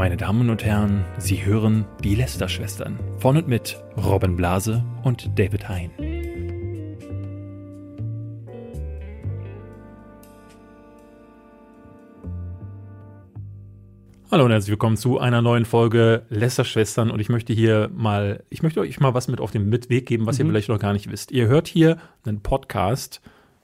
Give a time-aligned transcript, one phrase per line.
[0.00, 5.68] Meine Damen und Herren, Sie hören die Lester-Schwestern von und mit Robin Blase und David
[5.68, 5.90] Hein.
[14.30, 18.62] Hallo und herzlich willkommen zu einer neuen Folge Lester-Schwestern und ich möchte hier mal, ich
[18.62, 21.12] möchte euch mal was mit auf den Weg geben, was ihr vielleicht noch gar nicht
[21.12, 21.30] wisst.
[21.30, 23.20] Ihr hört hier einen Podcast,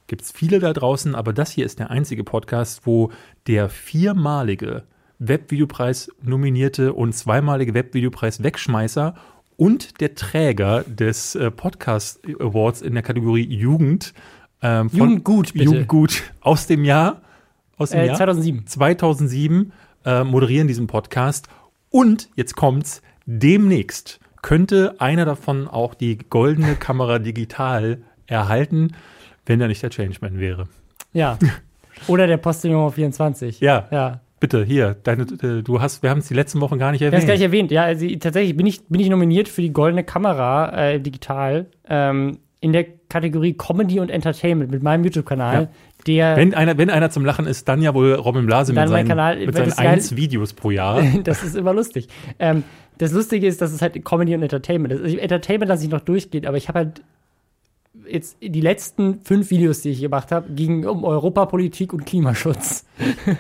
[0.06, 3.10] gibt es viele da draußen, aber das hier ist der einzige Podcast, wo
[3.46, 4.84] der viermalige
[5.18, 9.14] Webvideopreis nominierte und zweimalige Webvideopreis Wegschmeißer
[9.56, 14.12] und der Träger des äh, Podcast Awards in der Kategorie Jugend
[14.62, 15.64] ähm, Jugendgut, bitte.
[15.64, 17.22] Jugendgut aus dem Jahr
[17.76, 18.66] aus dem Äh, Jahr 2007.
[18.66, 19.72] 2007
[20.04, 21.48] äh, moderieren diesen Podcast
[21.90, 28.92] und jetzt kommt's demnächst könnte einer davon auch die goldene Kamera digital erhalten,
[29.44, 30.68] wenn er nicht der Changeman wäre.
[31.12, 31.38] Ja.
[32.06, 33.60] Oder der Postillon 24.
[33.60, 33.88] Ja.
[33.90, 34.20] Ja.
[34.38, 37.06] Bitte, hier, deine, äh, du hast, wir haben es die letzten Wochen gar nicht Ich
[37.06, 37.28] habe es erwähnt.
[37.28, 37.70] gar nicht erwähnt.
[37.70, 42.38] Ja, also tatsächlich bin ich, bin ich nominiert für die goldene Kamera äh, digital ähm,
[42.60, 45.62] in der Kategorie Comedy und Entertainment mit meinem YouTube-Kanal.
[45.62, 45.68] Ja.
[46.06, 49.08] Der, Wenn einer, wenn einer zum Lachen ist, dann ja wohl Robin Blase mit seinen,
[49.08, 51.02] Kanal, mit seinen eins Videos pro Jahr.
[51.24, 52.08] das ist immer lustig.
[52.38, 52.62] Ähm,
[52.98, 55.02] das Lustige ist, dass es halt Comedy und Entertainment ist.
[55.02, 57.02] Also Entertainment lasse ich noch durchgehen, aber ich habe halt
[58.10, 62.86] jetzt die letzten fünf Videos, die ich gemacht habe, gingen um Europapolitik und Klimaschutz.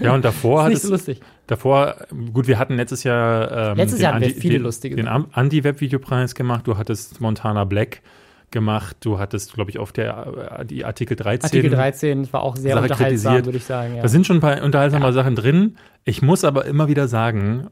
[0.00, 1.20] Ja, und davor hat nicht es, so lustig.
[1.46, 1.96] davor,
[2.32, 5.08] gut, wir hatten letztes Jahr ähm, Letztes den Jahr hatten wir Anti- viele lustige den
[5.08, 6.66] Am- Anti-Web-Videopreis gemacht.
[6.66, 8.02] Du hattest Montana Black
[8.50, 8.96] gemacht.
[9.00, 11.44] Du hattest, glaube ich, auf der äh, die Artikel 13.
[11.44, 13.96] Artikel 13 war auch sehr Sache unterhaltsam, würde ich sagen.
[13.96, 14.02] Ja.
[14.02, 15.76] Da sind schon ein paar unterhaltsame Sachen drin.
[16.04, 17.68] Ich muss aber immer wieder sagen,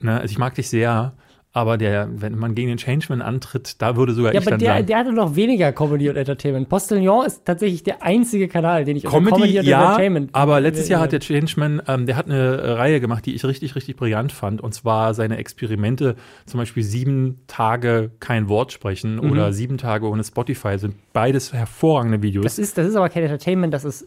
[0.00, 1.14] ne, also ich mag dich sehr,
[1.56, 4.60] aber der, wenn man gegen den Changeman antritt, da würde sogar ja, ich aber dann
[4.60, 6.68] der, sagen, der hatte noch weniger Comedy und Entertainment.
[6.68, 10.34] Postillon ist tatsächlich der einzige Kanal, den ich unter Comedy, und ja, Entertainment.
[10.34, 13.74] aber letztes Jahr hat der Changeman, ähm, der hat eine Reihe gemacht, die ich richtig,
[13.74, 14.60] richtig brillant fand.
[14.60, 19.30] Und zwar seine Experimente, zum Beispiel sieben Tage kein Wort sprechen Mhm.
[19.30, 22.44] oder sieben Tage ohne Spotify, sind beides hervorragende Videos.
[22.44, 24.06] Das ist, das ist aber kein Entertainment, das ist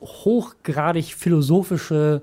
[0.00, 2.22] hochgradig philosophische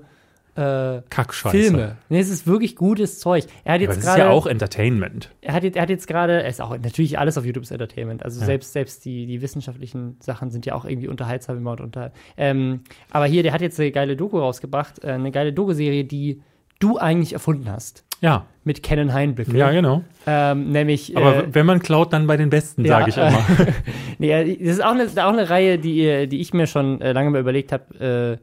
[0.56, 1.56] äh, Kackscheiße.
[1.56, 1.96] Filme.
[2.08, 3.44] Nee, es ist wirklich gutes Zeug.
[3.64, 4.20] Er hat Aber jetzt das ist gerade.
[4.20, 5.30] ja auch Entertainment.
[5.42, 7.70] er hat jetzt, er hat jetzt gerade, er ist auch natürlich alles auf YouTube ist
[7.70, 8.24] Entertainment.
[8.24, 8.46] Also Ja.
[8.46, 12.12] selbst, selbst die, die wissenschaftlichen Sachen sind ja auch irgendwie unterhaltsam immer und unter.
[12.36, 12.80] Ähm,
[13.10, 16.42] aber hier, der hat jetzt eine geile Doku rausgebracht, äh, eine geile Doku-Serie, die
[16.78, 18.04] du eigentlich erfunden hast.
[18.22, 19.56] Ja, Mit Kennen Heinbüffel.
[19.56, 20.02] ja, genau.
[20.26, 21.14] Ähm, nämlich.
[21.18, 23.44] Aber äh, wenn man klaut, dann bei den Besten, ja, sage ich immer.
[24.18, 27.00] nee, äh, das ist auch eine, auch eine Reihe, die, äh, die ich mir schon
[27.02, 28.38] äh, lange mal überlegt habe,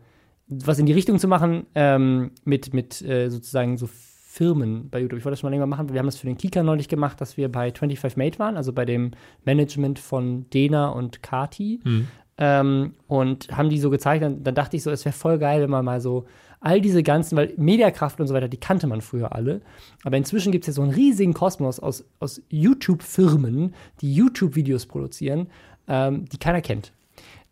[0.66, 5.20] was in die Richtung zu machen, ähm, mit, mit äh, sozusagen so Firmen bei YouTube.
[5.20, 5.94] Ich wollte das schon mal länger machen.
[5.94, 8.74] Wir haben das für den Kika neulich gemacht, dass wir bei 25 Mate waren, also
[8.74, 9.12] bei dem
[9.46, 11.80] Management von Dena und Kati.
[11.84, 12.08] Hm.
[12.40, 14.24] Ähm, und haben die so gezeigt.
[14.24, 16.26] Dann, dann dachte ich so, es wäre voll geil, wenn man mal so
[16.62, 19.62] all diese ganzen, weil Mediakraft und so weiter, die kannte man früher alle.
[20.04, 25.48] Aber inzwischen gibt es ja so einen riesigen Kosmos aus, aus YouTube-Firmen, die YouTube-Videos produzieren,
[25.88, 26.92] ähm, die keiner kennt.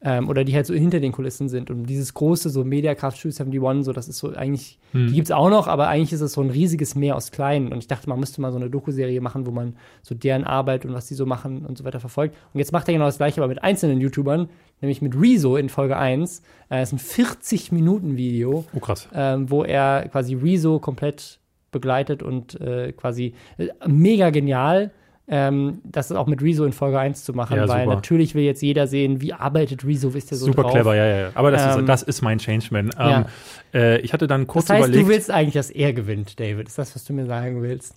[0.04, 1.70] Ähm, oder die halt so hinter den Kulissen sind.
[1.70, 3.36] Und dieses große, so Mediakraft Studio
[3.68, 6.34] 71, so, das ist so eigentlich, die gibt es auch noch, aber eigentlich ist es
[6.34, 7.72] so ein riesiges Meer aus Kleinen.
[7.72, 10.86] Und ich dachte, man müsste mal so eine Doku-Serie machen, wo man so deren Arbeit
[10.86, 12.36] und was die so machen und so weiter verfolgt.
[12.52, 14.50] Und jetzt macht er genau das gleiche, aber mit einzelnen YouTubern,
[14.82, 16.40] nämlich mit Rezo in Folge 1.
[16.70, 19.08] Äh, das ist ein 40-Minuten-Video, Oh, krass.
[19.14, 21.40] ähm, wo er quasi Rezo komplett
[21.72, 24.92] begleitet und äh, quasi äh, mega genial.
[25.28, 27.96] Ähm, das ist auch mit Rezo in Folge 1 zu machen, Ja, weil super.
[27.96, 30.72] natürlich will jetzt jeder sehen, wie arbeitet Rezo, ist der so Super drauf.
[30.74, 31.18] clever, ja, ja.
[31.22, 31.30] ja.
[31.36, 32.88] Aber das, Ähm, ist, das ist mein Changeman.
[32.88, 33.26] Ähm, ja.
[33.74, 35.08] äh, ich hatte dann kurz Das heißt, überlegt.
[35.08, 36.68] du willst eigentlich, dass er gewinnt, David.
[36.68, 37.96] Ist das, was du mir sagen willst?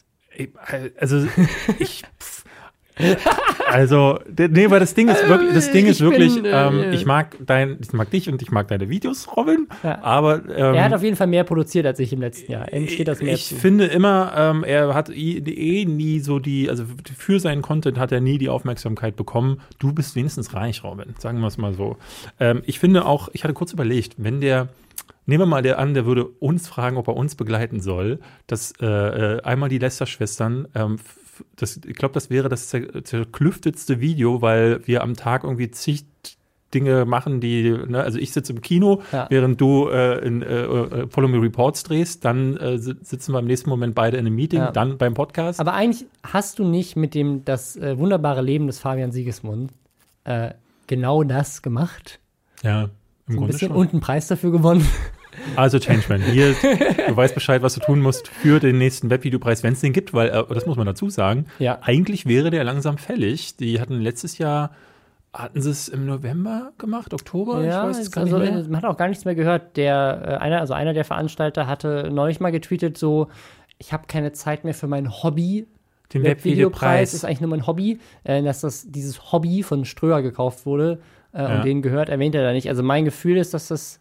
[0.99, 1.27] Also
[1.79, 2.03] ich.
[3.71, 6.93] Also, nee, weil das Ding ist wirklich, das Ding ist Ich bin, wirklich, äh, ähm,
[6.93, 10.01] ich mag dein, ich mag dich und ich mag deine Videos, Robin, Ja.
[10.03, 12.73] aber ähm, er hat auf jeden Fall mehr produziert als ich im letzten Jahr.
[12.73, 13.57] Ihm steht das mehr ich zu.
[13.57, 16.85] finde immer, ähm, er hat eh nie so die, also
[17.19, 19.61] für seinen Content hat er nie die Aufmerksamkeit bekommen.
[19.81, 21.97] Du bist wenigstens reich, Robin, sagen wir es mal so.
[22.39, 24.69] Ähm, ich finde auch, ich hatte kurz überlegt, wenn der,
[25.27, 28.73] nehmen wir mal der an, der würde uns fragen, ob er uns begleiten soll, dass
[28.81, 30.97] äh, äh, einmal die Lester-Schwestern, ähm,
[31.57, 36.05] das, ich glaube, das wäre das zer zerklüftetste Video, weil wir am Tag irgendwie zig
[36.73, 39.27] Dinge machen, die, ne, also ich sitze im Kino, Ja.
[39.31, 43.39] während du äh, in äh, äh, Follow Me Reports drehst, dann äh, si- sitzen wir
[43.39, 44.73] im nächsten Moment beide in einem Meeting, Ja.
[44.73, 45.61] dann beim Podcast.
[45.61, 49.71] Aber eigentlich hast du nicht mit dem das äh, wunderbare Leben des Fabian Siegesmund
[50.87, 52.19] genau das gemacht.
[52.63, 53.77] ja, im So ein Grunde bisschen schon.
[53.77, 54.87] und einen Preis dafür gewonnen.
[55.57, 56.55] Also Changeman, hier,
[57.09, 60.13] du weißt Bescheid, was du tun musst für den nächsten Webvideopreis, wenn es den gibt,
[60.15, 61.79] weil, äh, das muss man dazu sagen, Ja.
[61.83, 63.57] eigentlich wäre der langsam fällig.
[63.57, 64.71] Die hatten letztes Jahr
[65.33, 67.65] hatten sie es im November gemacht, Oktober?
[67.65, 68.63] Ja, ich weiß es ist gar also, nicht mehr.
[68.69, 69.77] man hat auch gar nichts mehr gehört.
[69.77, 73.27] Der, äh, einer, also einer der Veranstalter hatte neulich mal getweetet, so,
[73.79, 75.67] ich habe keine Zeit mehr für mein Hobby.
[76.13, 77.25] Den Webvideopreis ist Webvideopreis.
[77.25, 81.01] eigentlich nur mein Hobby, äh, dass das dieses Hobby von Ströer gekauft wurde
[81.33, 81.57] äh, Ja.
[81.57, 82.69] und den gehört, erwähnt er da nicht.
[82.69, 83.99] Also mein Gefühl ist, dass das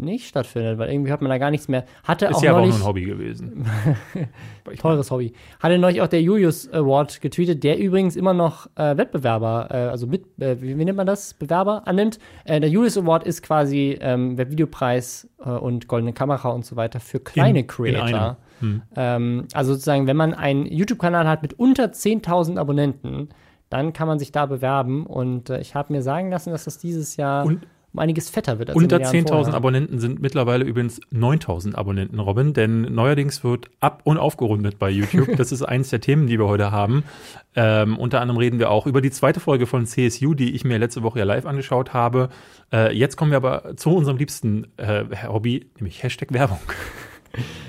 [0.00, 1.84] nicht stattfindet, weil irgendwie hört man da gar nichts mehr.
[2.04, 3.66] Hatte Ist auch ja aber auch neulich nur ein Hobby gewesen.
[4.80, 5.32] teures Hobby.
[5.60, 10.06] Hatte neulich auch der Julius Award getweetet, der übrigens immer noch äh, Wettbewerber, äh, also
[10.06, 12.18] mit, äh, wie, nennt man das, Bewerber annimmt.
[12.44, 17.00] Äh, der Julius Award ist quasi ähm, Webvideopreis äh, und goldene Kamera und so weiter
[17.00, 18.02] für kleine In- in Creator.
[18.04, 18.36] einem.
[18.60, 18.82] Hm.
[18.96, 23.30] Ähm, also sozusagen, wenn man einen YouTube-Kanal hat mit unter 10.000 Abonnenten,
[23.70, 25.06] dann kann man sich da bewerben.
[25.06, 28.58] Und äh, ich habe mir sagen lassen, dass das dieses Jahr Und- um einiges fetter
[28.58, 28.70] wird.
[28.70, 29.54] als Unter den Jahren 10.000 vorher.
[29.54, 35.28] Abonnenten sind mittlerweile übrigens 9.000 Abonnenten, Robin, denn neuerdings wird ab- und aufgerundet bei YouTube.
[35.40, 37.02] Das ist eines der Themen, die wir heute haben.
[37.54, 40.78] Ähm, unter anderem reden wir auch über die zweite Folge von CSU, die ich mir
[40.78, 42.28] letzte Woche ja live angeschaut habe.
[42.72, 46.58] Äh, jetzt kommen wir aber zu unserem liebsten äh, Hobby, nämlich Hashtag Werbung.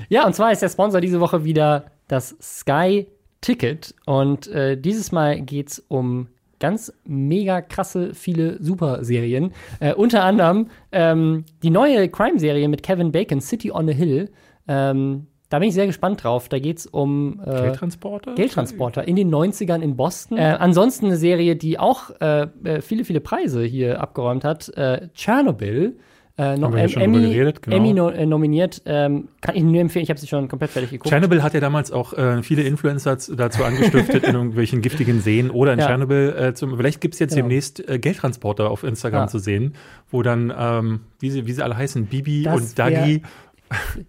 [0.09, 3.07] Ja, und zwar ist der Sponsor diese Woche wieder das Sky
[3.41, 3.95] Ticket.
[4.06, 6.27] Und äh, dieses Mal geht's um
[6.61, 9.51] ganz mega krasse, viele Superserien.
[9.81, 14.29] Äh, unter anderem ähm, die neue Crime-Serie mit Kevin Bacon, City on a Hill.
[14.69, 16.47] Ähm, da bin ich sehr gespannt drauf.
[16.47, 18.35] Da geht's um äh, Geldtransporter?
[18.35, 20.37] Geldtransporter in den 90ern in Boston.
[20.37, 24.69] Äh, ansonsten eine Serie, die auch äh, äh, viele, viele Preise hier abgeräumt hat.
[24.77, 25.97] Äh, Tschernobyl.
[26.41, 27.75] Äh, wir ja Emmy, geredet, genau.
[27.77, 28.81] Emmy no, äh, nominiert.
[28.85, 31.09] Ähm, kann ich nur empfehlen, ich habe sie schon komplett fertig geguckt.
[31.09, 35.73] Tschernobyl hat ja damals auch äh, viele Influencer dazu angestiftet, in irgendwelchen giftigen Seen oder
[35.73, 35.85] in Ja.
[35.88, 36.35] Tschernobyl.
[36.38, 37.47] Äh, zum, vielleicht gibt's jetzt Genau.
[37.47, 39.27] demnächst äh, Geldtransporter auf Instagram Ja.
[39.27, 39.75] zu sehen,
[40.09, 43.21] wo dann, ähm, wie, sie, wie sie alle heißen, Bibi Das und Dagi.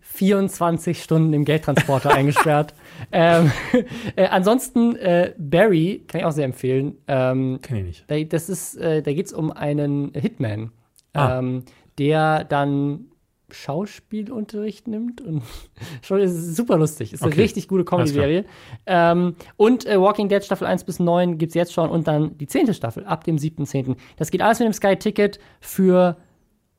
[0.00, 2.74] 24 Stunden im Geldtransporter eingesperrt.
[3.10, 3.50] Ähm,
[4.16, 6.96] äh, ansonsten äh, Barry kann ich auch sehr empfehlen.
[7.08, 8.04] Ähm, Kenn ich nicht.
[8.08, 10.72] da, das ist, äh, da geht es um einen Hitman,
[11.14, 11.40] Ah.
[11.40, 11.64] ähm,
[11.98, 13.06] der dann
[13.50, 15.42] Schauspielunterricht nimmt und
[16.02, 17.12] schon ist es super lustig.
[17.12, 17.42] Ist eine Okay.
[17.42, 18.44] richtig gute Comedy-Serie.
[18.86, 22.36] Ähm, und äh, Walking Dead Staffel 1 bis 9 gibt es jetzt schon und dann
[22.38, 23.96] die zehnte Staffel ab dem 7.10.
[24.16, 26.16] Das geht alles mit dem Sky-Ticket für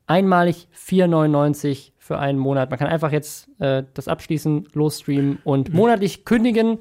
[0.06, 2.70] einmalig 4,99 für einen Monat.
[2.70, 6.78] Man kann einfach jetzt äh, das abschließen, losstreamen und monatlich kündigen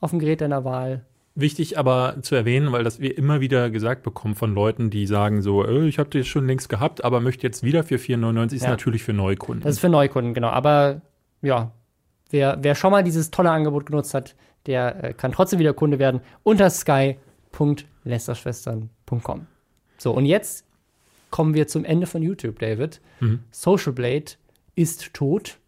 [0.00, 1.04] auf dem Gerät deiner Wahl.
[1.36, 5.42] Wichtig aber zu erwähnen, weil das wir immer wieder gesagt bekommen von Leuten, die sagen
[5.42, 8.64] so, äh, ich habe das schon längst gehabt, aber möchte jetzt wieder für 4,99, ist
[8.64, 8.70] Ja.
[8.70, 9.62] natürlich für Neukunden.
[9.62, 10.48] Das ist für Neukunden, genau.
[10.48, 11.02] Aber
[11.40, 11.70] ja,
[12.30, 14.34] wer, wer schon mal dieses tolle Angebot genutzt hat,
[14.66, 19.46] der äh, kann trotzdem wieder Kunde werden unter sky.lästerschwestern.com.
[19.98, 20.64] So, und jetzt
[21.30, 23.00] kommen wir zum Ende von YouTube, David.
[23.20, 23.40] Mhm.
[23.50, 24.32] Social Blade
[24.74, 25.58] ist tot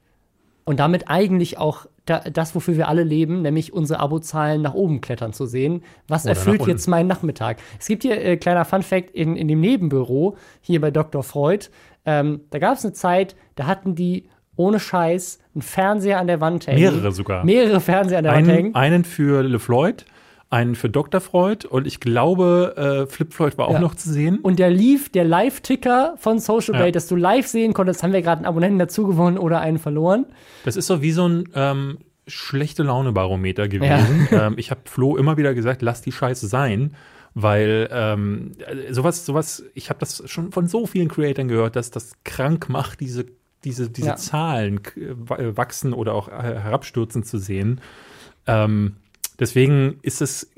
[0.64, 5.00] und damit eigentlich auch da, das, wofür wir alle leben, nämlich unsere Abozahlen nach oben
[5.00, 5.82] klettern zu sehen.
[6.08, 7.58] Was Oder erfüllt jetzt meinen Nachmittag?
[7.78, 11.22] Es gibt hier äh, kleiner Fun Fact in, in dem Nebenbüro hier bei Dr.
[11.22, 11.66] Freud.
[12.04, 16.40] Ähm, da gab es eine Zeit, da hatten die ohne Scheiß einen Fernseher an der
[16.40, 16.80] Wand hängen.
[16.80, 17.44] Mehrere sogar.
[17.44, 18.74] Mehrere Fernseher an der Wand einen, hängen.
[18.74, 20.04] einen für LeFloid,
[20.52, 21.20] einen für Dr.
[21.20, 23.80] Freud und ich glaube, äh, Flip Floyd war auch Ja.
[23.80, 24.38] noch zu sehen.
[24.40, 26.80] Und der lief, der Live-Ticker von Social Ja.
[26.80, 29.78] Blade, dass du live sehen konntest, haben wir gerade einen Abonnenten dazu gewonnen oder einen
[29.78, 30.26] verloren.
[30.64, 34.28] Das ist so wie so ein ähm, schlechte Laune-Barometer gewesen.
[34.30, 36.94] ähm, ich habe Flo immer wieder gesagt, lass die Scheiße sein,
[37.34, 41.90] weil ähm, äh, sowas, sowas, ich habe das schon von so vielen Creatoren gehört, dass
[41.90, 43.24] das krank macht, diese,
[43.64, 44.16] diese, diese Ja.
[44.16, 47.80] Zahlen äh, wachsen oder auch herabstürzen zu sehen.
[48.46, 48.96] Ähm,
[49.38, 50.50] deswegen ist es,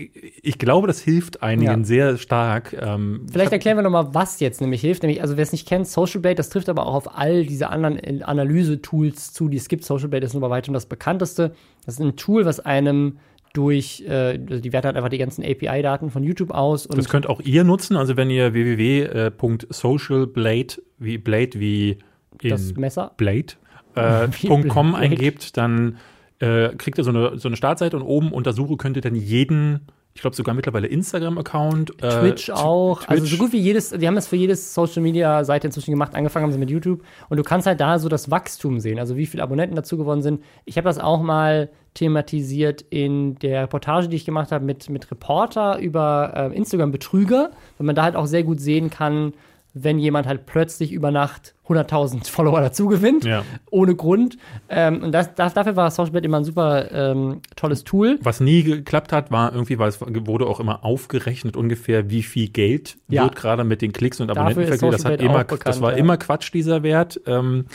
[0.43, 1.85] ich glaube, das hilft einigen Ja.
[1.85, 2.77] sehr stark.
[2.81, 5.03] Ähm, Vielleicht erklären wir nochmal, was jetzt nämlich hilft.
[5.03, 7.71] Nämlich, also wer es nicht kennt, Social Blade, das trifft aber auch auf all diese
[7.71, 9.85] anderen äh, Analyse-Tools zu, die es gibt.
[9.85, 11.55] Social Blade ist nur bei weitem das bekannteste.
[11.87, 13.19] Das ist ein Tool, was einem
[13.53, 17.09] durch, äh, also die wertet halt einfach die ganzen API-Daten von YouTube aus und Das
[17.09, 21.99] könnt auch ihr nutzen, also wenn ihr www.socialblade, wie Blade wie
[22.43, 23.13] das Messer.
[23.17, 23.53] Blade,
[23.95, 25.05] äh, Wie .com Blade.
[25.05, 25.99] eingebt, dann
[26.45, 29.15] äh, kriegt ihr so eine, so eine Startseite und oben unter Suche könnt ihr dann
[29.15, 32.99] jeden, ich glaube sogar mittlerweile Instagram-Account, äh, Twitch auch.
[32.99, 33.11] Twitch.
[33.11, 36.15] Also so gut wie jedes, die haben das für jedes Social Media Seite inzwischen gemacht.
[36.15, 37.03] Angefangen haben sie mit YouTube.
[37.29, 40.23] Und du kannst halt da so das Wachstum sehen, also wie viele Abonnenten dazu gewonnen
[40.23, 40.43] sind.
[40.65, 45.11] Ich habe das auch mal thematisiert in der Reportage, die ich gemacht habe mit, mit
[45.11, 49.33] Reporter über äh, Instagram-Betrüger, weil man da halt auch sehr gut sehen kann,
[49.77, 53.43] wenn jemand halt plötzlich über Nacht 100.000 Follower dazu gewinnt, Ja.
[53.71, 54.39] ohne Grund.
[54.69, 58.19] Ähm, und das, das, dafür war Socialbet immer ein super ähm, tolles Tool.
[58.23, 62.49] Was nie geklappt hat, war irgendwie, weil es wurde auch immer aufgerechnet ungefähr, wie viel
[62.49, 63.25] Geld Ja.
[63.25, 64.93] wird gerade mit den Klicks und Abonnenten vergeben.
[64.93, 65.99] Das, hat immer, bekannt, das war ja.
[65.99, 67.21] immer Quatsch, dieser Wert.
[67.27, 67.67] Ähm,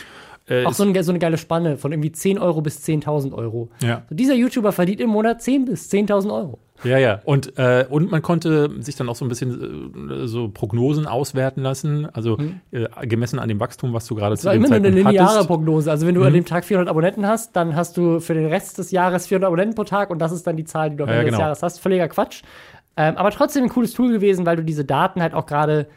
[0.50, 3.70] äh, Auch so eine, so eine geile Spanne von irgendwie 10 Euro bis 10.000 Euro.
[3.82, 4.04] Ja.
[4.10, 6.60] So dieser YouTuber verdient im Monat 10 bis 10.000 Euro.
[6.84, 7.20] Ja, ja.
[7.26, 11.62] Und, äh, und man konnte sich dann auch so ein bisschen äh, so Prognosen auswerten
[11.62, 12.38] lassen, also
[12.72, 15.10] äh, gemessen an dem Wachstum, was du gerade zu war dem immer nur eine Zeitpunkt
[15.12, 15.48] lineare hattest.
[15.48, 15.92] Prognose.
[15.92, 18.78] Also wenn du an dem Tag 400 Abonnenten hast, dann hast du für den Rest
[18.78, 21.10] des Jahres 400 Abonnenten pro Tag und das ist dann die Zahl, die du am
[21.10, 21.38] Ja, Ende genau.
[21.38, 21.80] des Jahres hast.
[21.80, 22.44] Völliger Quatsch.
[22.96, 25.88] Ähm, aber trotzdem ein cooles Tool gewesen, weil du diese Daten halt auch gerade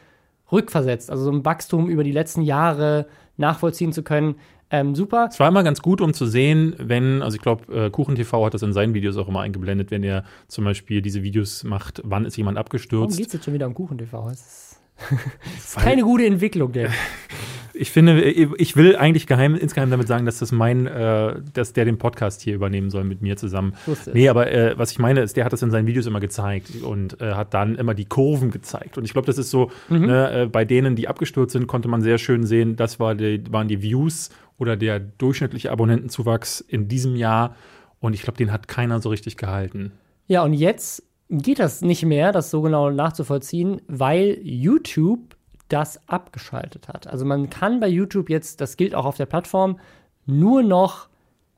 [0.50, 1.10] rückversetzt.
[1.10, 4.36] Also so ein Wachstum über die letzten Jahre nachvollziehen zu können.
[4.70, 5.28] Ähm, super.
[5.30, 8.54] Es war immer ganz gut, um zu sehen, wenn, also ich glaube, äh, KuchenTV hat
[8.54, 12.24] das in seinen Videos auch immer eingeblendet, wenn er zum Beispiel diese Videos macht, wann
[12.24, 13.18] ist jemand Warum abgestürzt.
[13.18, 14.28] geht es jetzt schon wieder um Kuchen-TV?
[14.30, 14.80] Das ist,
[15.56, 16.90] das ist keine gute Entwicklung, der.
[17.74, 21.84] Ich finde, ich will eigentlich geheim, insgeheim damit sagen, dass das mein, äh, dass der
[21.84, 23.74] den Podcast hier übernehmen soll mit mir zusammen.
[23.86, 24.14] wusste es.
[24.14, 26.82] Nee, aber äh, was ich meine ist, der hat das in seinen Videos immer gezeigt
[26.82, 28.98] und äh, hat dann immer die Kurven gezeigt.
[28.98, 30.06] Und ich glaube, das ist so, Mhm.
[30.06, 33.42] ne, äh, bei denen, die abgestürzt sind, konnte man sehr schön sehen, das war die,
[33.50, 37.56] waren die Views oder der durchschnittliche Abonnentenzuwachs in diesem Jahr.
[38.00, 39.92] Und ich glaube, den hat keiner so richtig gehalten.
[40.26, 45.36] Ja, und jetzt geht das nicht mehr, das so genau nachzuvollziehen, weil YouTube
[45.68, 47.06] das abgeschaltet hat.
[47.06, 49.78] Also man kann bei YouTube jetzt, das gilt auch auf der Plattform,
[50.26, 51.08] nur noch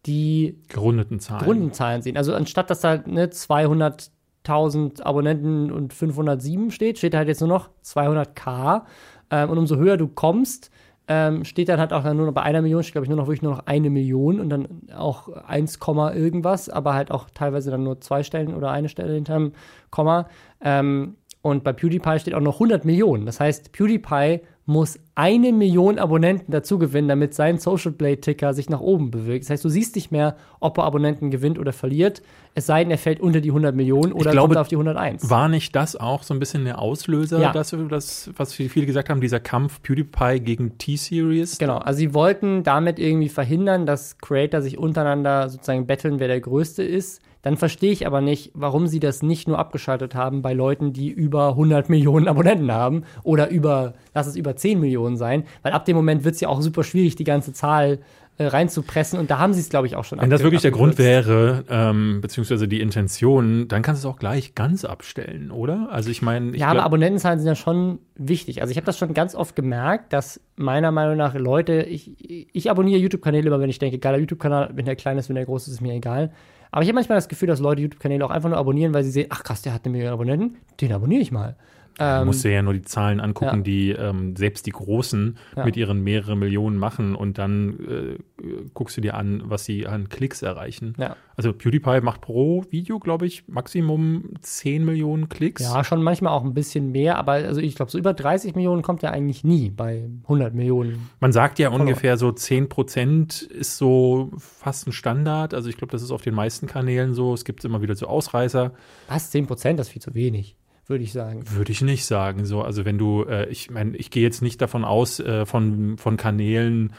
[0.06, 1.44] die Gerundeten Zahlen.
[1.44, 2.16] Rundenzahlen sehen.
[2.16, 7.48] Also anstatt dass da ne, 200.000 Abonnenten und 507 steht, steht da halt jetzt nur
[7.48, 8.82] noch 200k.
[9.30, 10.70] Ähm, und umso höher du kommst,
[11.06, 13.18] ähm, steht dann halt auch dann nur noch bei einer Million, steht glaube ich nur
[13.18, 17.28] noch wirklich nur noch eine Million und dann auch 1, Komma irgendwas, aber halt auch
[17.34, 19.52] teilweise dann nur zwei Stellen oder eine Stelle hinterm
[19.90, 20.28] Komma.
[20.62, 23.26] Ähm, und bei PewDiePie steht auch noch 100 Millionen.
[23.26, 28.70] Das heißt, PewDiePie muss eine Million Abonnenten dazu gewinnen, damit sein Social Blade Ticker sich
[28.70, 29.44] nach oben bewegt.
[29.44, 32.22] Das heißt, du siehst nicht mehr, ob er Abonnenten gewinnt oder verliert.
[32.54, 35.28] Es sei denn, er fällt unter die 100 Millionen oder glaube, kommt auf die 101.
[35.28, 37.52] War nicht das auch so ein bisschen der Auslöser, Ja.
[37.52, 41.58] dass das, was viele gesagt haben, dieser Kampf PewDiePie gegen T-Series?
[41.58, 46.40] Genau, also sie wollten damit irgendwie verhindern, dass Creator sich untereinander sozusagen betteln, wer der
[46.40, 47.20] Größte ist.
[47.44, 51.10] Dann verstehe ich aber nicht, warum sie das nicht nur abgeschaltet haben bei Leuten, die
[51.10, 55.84] über 100 Millionen Abonnenten haben oder über, lass es über 10 Millionen sein, weil ab
[55.84, 58.00] dem Moment wird es ja auch super schwierig, die ganze Zahl
[58.36, 60.72] äh, reinzupressen und da haben sie es, glaube ich, auch schon Wenn das wirklich der
[60.72, 65.88] Grund wäre, ähm, beziehungsweise die Intention, dann kannst du es auch gleich ganz abstellen, oder?
[65.92, 68.60] Also ich meine, Ja, aber Abonnentenzahlen sind ja schon wichtig.
[68.60, 72.10] Also ich habe das schon ganz oft gemerkt, dass meiner Meinung nach Leute, ich,
[72.52, 75.44] ich abonniere YouTube-Kanäle immer, wenn ich denke, geiler YouTube-Kanal, wenn der klein ist, wenn der
[75.44, 76.32] groß ist, ist mir egal.
[76.74, 79.12] Aber ich habe manchmal das Gefühl, dass Leute YouTube-Kanäle auch einfach nur abonnieren, weil sie
[79.12, 81.54] sehen, ach krass, der hat eine Million Abonnenten, den abonniere ich mal.
[81.98, 83.62] Ähm, muss dir ja nur die Zahlen angucken, ja.
[83.62, 85.64] die ähm, selbst die Großen Ja.
[85.64, 90.08] mit ihren mehreren Millionen machen und dann äh, guckst du dir an, was sie an
[90.08, 90.94] Klicks erreichen.
[90.98, 91.16] ja.
[91.36, 95.62] Also PewDiePie macht pro Video, glaube ich, Maximum 10 Millionen Klicks.
[95.62, 98.82] ja, schon manchmal auch ein bisschen mehr, aber also ich glaube, so über 30 Millionen
[98.82, 101.10] kommt er eigentlich nie bei 100 Millionen.
[101.18, 105.54] Man sagt ja ungefähr so 10 Prozent ist so fast ein Standard.
[105.54, 107.34] Also ich glaube, das ist auf den meisten Kanälen so.
[107.34, 108.72] Es gibt immer wieder so Ausreißer.
[109.08, 110.54] Was, 10 Prozent, das ist viel zu wenig,
[110.86, 111.44] würde ich sagen.
[111.50, 112.44] Würde ich nicht sagen.
[112.44, 115.96] So, also wenn du, äh, ich meine, ich gehe jetzt nicht davon aus, äh, von,
[115.98, 116.92] von Kanälen,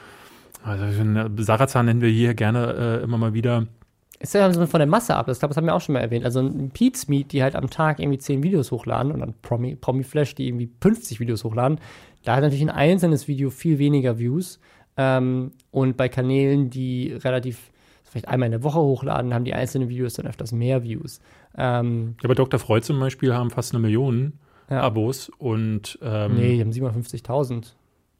[0.63, 0.85] also
[1.43, 3.67] Sarazan nennen wir hier gerne äh, immer mal wieder.
[4.19, 5.27] Ist ja so von der Masse ab.
[5.27, 6.25] Das, glaube, das haben wir auch schon mal erwähnt.
[6.25, 9.75] Also ein Pete's Meet, die halt am Tag irgendwie 10 Videos hochladen und dann Promi,
[9.75, 11.79] Promi Flash, die irgendwie 50 Videos hochladen.
[12.23, 14.59] Da hat natürlich ein einzelnes Video viel weniger Views.
[14.97, 17.71] Ähm, und bei Kanälen, die relativ
[18.03, 21.19] vielleicht einmal in der Woche hochladen, haben die einzelnen Videos dann öfters mehr Views.
[21.57, 22.59] Ähm, Ja, bei Dr.
[22.59, 24.33] Freud zum Beispiel haben fast eine Million
[24.69, 24.81] Ja.
[24.81, 27.73] Abos und ähm, nee, die haben 750.000.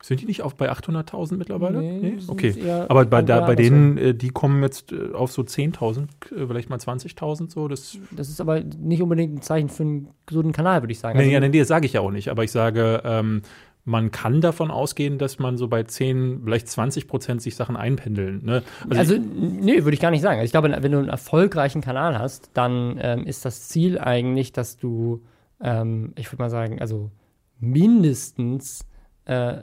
[0.04, 1.82] sind die nicht auf bei 800.000 mittlerweile?
[1.82, 2.54] Nee, sind Okay.
[2.88, 6.04] Aber bei, da, bei denen, äh, die kommen jetzt äh, auf so 10.000,
[6.36, 7.68] äh, vielleicht mal 20.000 so.
[7.68, 11.18] Das, Das ist aber nicht unbedingt ein Zeichen für einen gesunden Kanal, würde ich sagen.
[11.18, 12.30] nee, Also- ja, nee, das sage ich ja auch nicht.
[12.30, 13.42] Aber ich sage, ähm,
[13.86, 18.44] man kann davon ausgehen, dass man so bei 10, vielleicht 20 Prozent sich Sachen einpendeln.
[18.44, 18.64] Ne?
[18.90, 20.40] Also, nee, würde ich gar nicht sagen.
[20.40, 24.52] Also ich glaube, wenn du einen erfolgreichen Kanal hast, dann ähm, ist das Ziel eigentlich,
[24.52, 25.24] dass du,
[25.62, 27.12] ähm, ich würde mal sagen, also
[27.60, 28.88] mindestens
[29.26, 29.58] äh,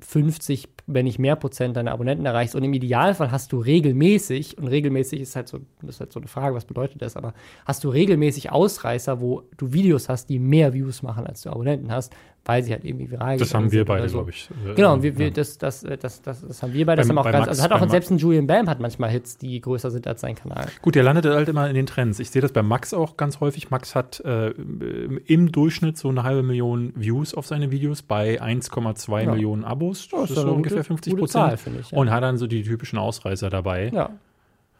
[0.00, 2.54] 50, wenn nicht mehr Prozent deiner Abonnenten erreichst.
[2.54, 6.28] Und im Idealfall hast du regelmäßig, und regelmäßig ist halt so, ist halt so eine
[6.28, 7.34] Frage, was bedeutet das, aber
[7.66, 11.92] hast du regelmäßig Ausreißer, wo du Videos hast, die mehr Views machen, als du Abonnenten
[11.92, 14.16] hast, weil sie halt irgendwie viral das haben wir beide, so.
[14.18, 14.48] glaube ich.
[14.66, 15.32] äh, Genau, und wir, wir, ja.
[15.32, 17.00] das, das, äh, das, das, das haben wir beide.
[17.02, 18.70] Das Beim- haben auch bei ganz, Max- also hat auch bei selbst ein Julian Bam
[18.70, 20.66] hat manchmal Hits, die größer sind als sein Kanal.
[20.80, 22.18] Gut, der landet halt immer in den Trends.
[22.20, 23.70] Ich sehe das bei Max auch ganz häufig.
[23.70, 29.22] Max hat äh, im Durchschnitt so eine halbe Million Views auf seine Videos bei 1,2
[29.24, 29.30] Ja.
[29.32, 30.08] Millionen Abos.
[30.10, 31.60] Ja, Das ist so ungefähr gute- 50 gute Zahl, Prozent.
[31.60, 31.90] finde ich.
[31.90, 31.98] Ja.
[31.98, 33.90] Und hat dann so die typischen Ausreißer dabei.
[33.92, 34.10] ja.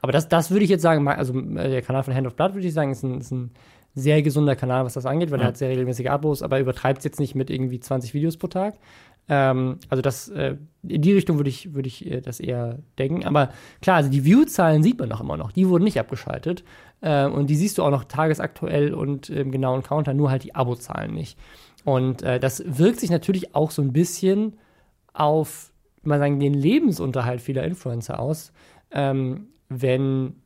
[0.00, 2.54] Aber das, das würde ich jetzt sagen, also äh, der Kanal von Hand of Blood
[2.54, 3.50] würde ich sagen, ist ein, ist ein
[3.94, 5.44] sehr gesunder Kanal, was das angeht, weil Ja.
[5.46, 8.36] er hat sehr regelmäßige Abos, aber er übertreibt es jetzt nicht mit irgendwie 20 Videos
[8.36, 8.74] pro Tag.
[9.30, 13.24] Ähm, also das, äh, in die Richtung würde ich, würde ich äh, das eher denken.
[13.26, 13.50] Aber
[13.82, 15.52] klar, also die View-Zahlen sieht man doch immer noch.
[15.52, 16.64] Die wurden nicht abgeschaltet.
[17.02, 20.54] Äh, und die siehst du auch noch tagesaktuell und im genauen Counter, nur halt die
[20.54, 21.38] Abo-Zahlen nicht.
[21.84, 24.56] Und äh, das wirkt sich natürlich auch so ein bisschen
[25.12, 28.52] auf, mal sagen, den Lebensunterhalt vieler Influencer aus,
[28.92, 30.36] ähm, wenn,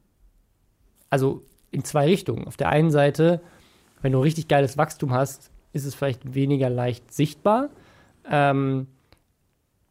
[1.10, 2.46] also in zwei Richtungen.
[2.46, 3.40] Auf der einen Seite,
[4.00, 7.70] wenn du richtig geiles Wachstum hast, ist es vielleicht weniger leicht sichtbar.
[8.30, 8.86] Ähm,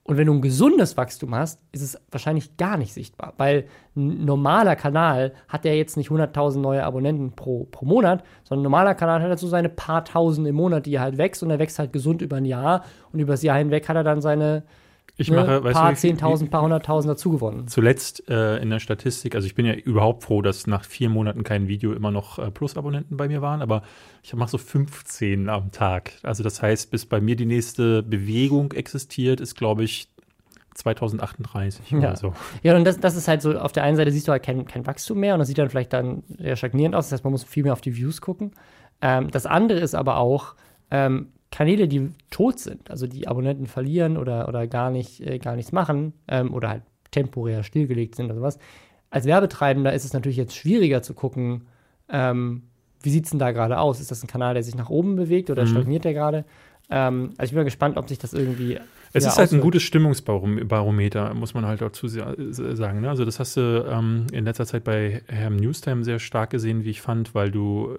[0.04, 4.26] und wenn du ein gesundes Wachstum hast, ist es wahrscheinlich gar nicht sichtbar, weil ein
[4.26, 8.96] normaler Kanal hat ja jetzt nicht 100.000 neue Abonnenten pro, pro Monat, sondern ein normaler
[8.96, 11.60] Kanal hat halt so seine paar Tausend im Monat, die er halt wächst und er
[11.60, 12.84] wächst halt gesund über ein Jahr
[13.14, 14.64] und über das Jahr hinweg hat er dann seine
[15.22, 17.68] Ich ne, mache, weißt paar Zehntausend, paar Hunderttausend dazu gewonnen.
[17.68, 21.44] Zuletzt äh, in der Statistik, also ich bin ja überhaupt froh, dass nach vier Monaten
[21.44, 23.84] kein Video immer noch äh, Plus-Abonnenten bei mir waren, aber
[24.24, 26.14] ich mache so 15 am Tag.
[26.24, 30.10] Also das heißt, bis bei mir die nächste Bewegung existiert, ist, glaube ich,
[30.76, 31.98] 2038 Ja.
[32.00, 32.34] oder so.
[32.64, 34.66] Ja, und das, das ist halt so, auf der einen Seite siehst du halt kein,
[34.66, 37.06] kein Wachstum mehr und das sieht dann vielleicht dann sehr stagnierend aus.
[37.08, 38.52] Das heißt, man muss viel mehr auf die Views gucken.
[39.02, 40.56] Ähm, das andere ist aber auch
[40.90, 45.56] ähm, Kanäle, die tot sind, also die Abonnenten verlieren oder, oder gar, nicht, äh, gar
[45.56, 48.58] nichts machen ähm, oder halt temporär stillgelegt sind oder sowas.
[49.10, 51.64] Als Werbetreibender ist es natürlich jetzt schwieriger zu gucken,
[52.10, 52.64] ähm,
[53.04, 54.00] wie sieht es denn da gerade aus?
[54.00, 55.68] Ist das ein Kanal, der sich nach oben bewegt oder Mhm.
[55.68, 56.46] stagniert der gerade?
[56.90, 58.80] Ähm, also ich bin mal gespannt, ob sich das irgendwie.
[59.14, 59.64] Es ist halt ein auswirkt.
[59.64, 63.02] gutes Stimmungsbarometer, muss man halt dazu sa- sagen.
[63.02, 63.10] Ne?
[63.10, 66.90] Also das hast du ähm, in letzter Zeit bei Herrn Newstime sehr stark gesehen, wie
[66.92, 67.98] ich fand, weil du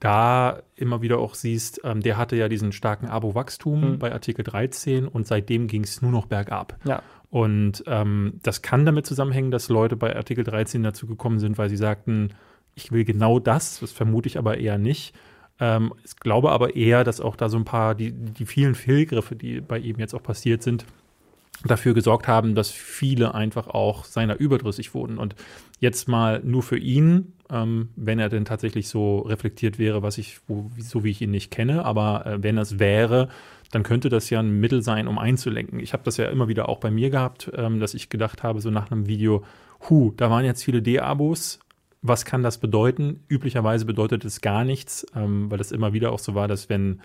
[0.00, 3.98] da immer wieder auch siehst, ähm, der hatte ja diesen starken Abo-Wachstum Mhm.
[3.98, 6.76] bei Artikel 13 und seitdem ging es nur noch bergab.
[6.84, 7.02] Ja.
[7.30, 11.68] Und ähm, das kann damit zusammenhängen, dass Leute bei Artikel 13 dazu gekommen sind, weil
[11.68, 12.30] sie sagten,
[12.74, 15.14] ich will genau das, das vermute ich aber eher nicht.
[15.58, 19.34] Ähm, ich glaube aber eher, dass auch da so ein paar, die, die vielen Fehlgriffe,
[19.34, 20.84] die bei ihm jetzt auch passiert sind,
[21.64, 25.16] dafür gesorgt haben, dass viele einfach auch seiner überdrüssig wurden.
[25.18, 25.34] Und
[25.80, 30.40] jetzt mal nur für ihn, ähm, wenn er denn tatsächlich so reflektiert wäre, was ich,
[30.46, 33.28] wo, so wie ich ihn nicht kenne, aber äh, wenn es wäre,
[33.70, 35.80] dann könnte das ja ein Mittel sein, um einzulenken.
[35.80, 38.60] Ich habe das ja immer wieder auch bei mir gehabt, ähm, dass ich gedacht habe,
[38.60, 39.44] so nach einem Video,
[39.88, 41.60] hu, da waren jetzt viele D-Abos.
[42.02, 43.24] Was kann das bedeuten?
[43.28, 47.00] Üblicherweise bedeutet es gar nichts, ähm, weil es immer wieder auch so war, dass wenn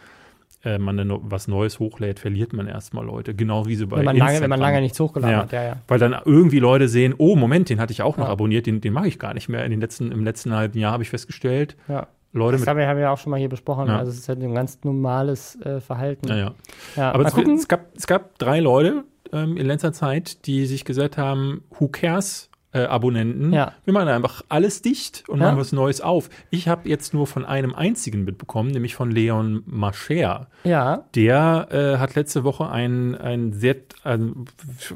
[0.63, 3.33] äh, man dann was Neues hochlädt, verliert man erstmal Leute.
[3.33, 4.49] Genau wie so bei Wenn man, lange, wenn Instagram.
[4.49, 5.41] man lange nichts hochgeladen Ja.
[5.43, 5.75] hat, ja, ja.
[5.87, 8.31] Weil dann irgendwie Leute sehen, oh, Moment, den hatte ich auch noch Ja.
[8.31, 9.63] abonniert, den, den mache ich gar nicht mehr.
[9.65, 12.07] In den letzten, Im letzten halben Jahr habe ich festgestellt, ja.
[12.33, 13.87] Leute Das haben wir, haben wir auch schon mal hier besprochen.
[13.87, 13.97] Ja.
[13.97, 16.29] Also es ist halt ein ganz normales äh, Verhalten.
[16.29, 16.51] Ja, ja.
[16.95, 20.85] Ja, Aber es, es, gab, es gab drei Leute ähm, in letzter Zeit, die sich
[20.85, 22.49] gesagt haben, who cares?
[22.73, 23.51] Äh, Abonnenten.
[23.51, 23.73] Ja.
[23.83, 25.47] Wir machen einfach alles dicht und Ja.
[25.47, 26.29] machen was Neues auf.
[26.51, 30.47] Ich habe jetzt nur von einem einzigen mitbekommen, nämlich von Leon Mascher.
[30.63, 34.45] Ja, Der äh, hat letzte Woche ein, ein sehr ein,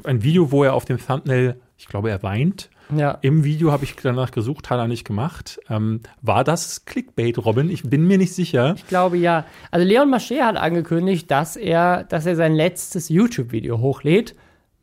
[0.04, 2.70] ein Video, wo er auf dem Thumbnail, ich glaube, er weint.
[2.96, 3.18] ja.
[3.20, 5.58] Im Video habe ich danach gesucht, hat er nicht gemacht.
[5.68, 7.68] Ähm, war das Clickbait, Robin?
[7.68, 8.74] Ich bin mir nicht sicher.
[8.78, 9.44] Ich glaube ja.
[9.70, 14.34] Also Leon Mascher hat angekündigt, dass er, dass er sein letztes YouTube-Video hochlädt.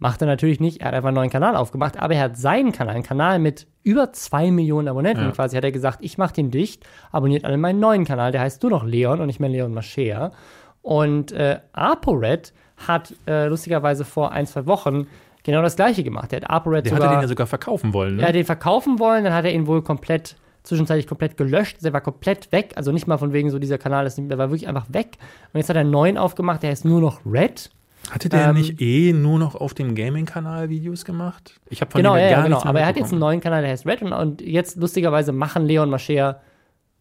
[0.03, 0.81] Macht er natürlich nicht.
[0.81, 3.67] Er hat einfach einen neuen Kanal aufgemacht, aber er hat seinen Kanal, einen Kanal mit
[3.83, 5.31] über zwei Millionen Abonnenten Ja.
[5.31, 8.61] quasi, hat er gesagt, ich mache den dicht, abonniert alle meinen neuen Kanal, der heißt
[8.63, 10.33] nur noch Leon und nicht mehr Leon Mascher.
[10.81, 12.51] Und äh, ApoRed
[12.85, 15.07] hat äh, lustigerweise vor ein, zwei Wochen
[15.43, 16.31] genau das gleiche gemacht.
[16.31, 18.17] Der hat ApoRed Der sogar hatte den ja sogar verkaufen wollen.
[18.17, 18.23] Ne?
[18.23, 21.77] er hat den verkaufen wollen, dann hat er ihn wohl komplett, zwischenzeitlich komplett gelöscht.
[21.83, 22.73] Der war komplett weg.
[22.75, 25.17] Also nicht mal von wegen so, dieser Kanal ist, der war wirklich einfach weg.
[25.53, 27.69] Und jetzt hat er einen neuen aufgemacht, der heißt nur noch Red.
[28.09, 31.59] Hatte der Ähm, nicht eh nur noch auf dem Gaming-Kanal Videos gemacht?
[31.69, 32.63] Ich habe von Genau, dem ja, gar ja, genau.
[32.63, 34.01] Aber er hat jetzt einen neuen Kanal, der heißt Red.
[34.01, 36.41] Und, und jetzt lustigerweise machen Leon Mascher,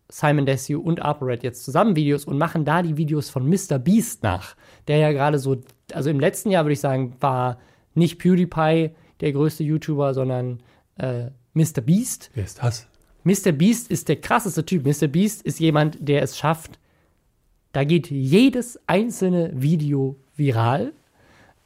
[0.08, 3.78] Simon Desue und ApoRed jetzt zusammen Videos und machen da die Videos von Mr.
[3.78, 4.54] Beast nach.
[4.86, 5.60] Der ja gerade so,
[5.92, 7.58] also im letzten Jahr würde ich sagen, war
[7.94, 10.62] nicht PewDiePie der größte YouTuber, sondern
[10.98, 11.80] äh, Mr.
[11.80, 12.30] Beast.
[12.34, 12.88] Wer ist das?
[13.24, 13.52] Mr.
[13.52, 14.84] Beast ist der krasseste Typ.
[14.84, 15.08] Mr.
[15.08, 16.78] Beast ist jemand, der es schafft,
[17.72, 20.92] da geht jedes einzelne Video viral.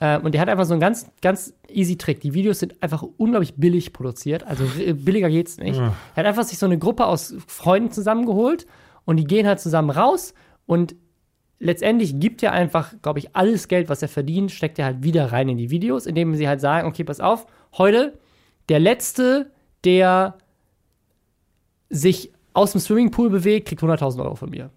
[0.01, 2.21] Ähm, und der hat einfach so einen ganz, ganz easy Trick.
[2.21, 4.47] Die Videos sind einfach unglaublich billig produziert.
[4.47, 5.79] Also äh, billiger geht's nicht.
[5.79, 5.95] Ja.
[6.15, 8.67] Er hat einfach sich so eine Gruppe aus Freunden zusammengeholt
[9.05, 10.35] und die gehen halt zusammen raus
[10.67, 10.97] und
[11.59, 15.33] letztendlich gibt er einfach, glaube ich, alles Geld, was er verdient, steckt er halt wieder
[15.33, 17.47] rein in die Videos, indem sie halt sagen, okay, pass auf,
[17.79, 18.19] heute
[18.69, 19.51] der Letzte,
[19.85, 20.37] der
[21.89, 24.71] sich aus dem Swimmingpool bewegt, kriegt 100.000 Euro von mir.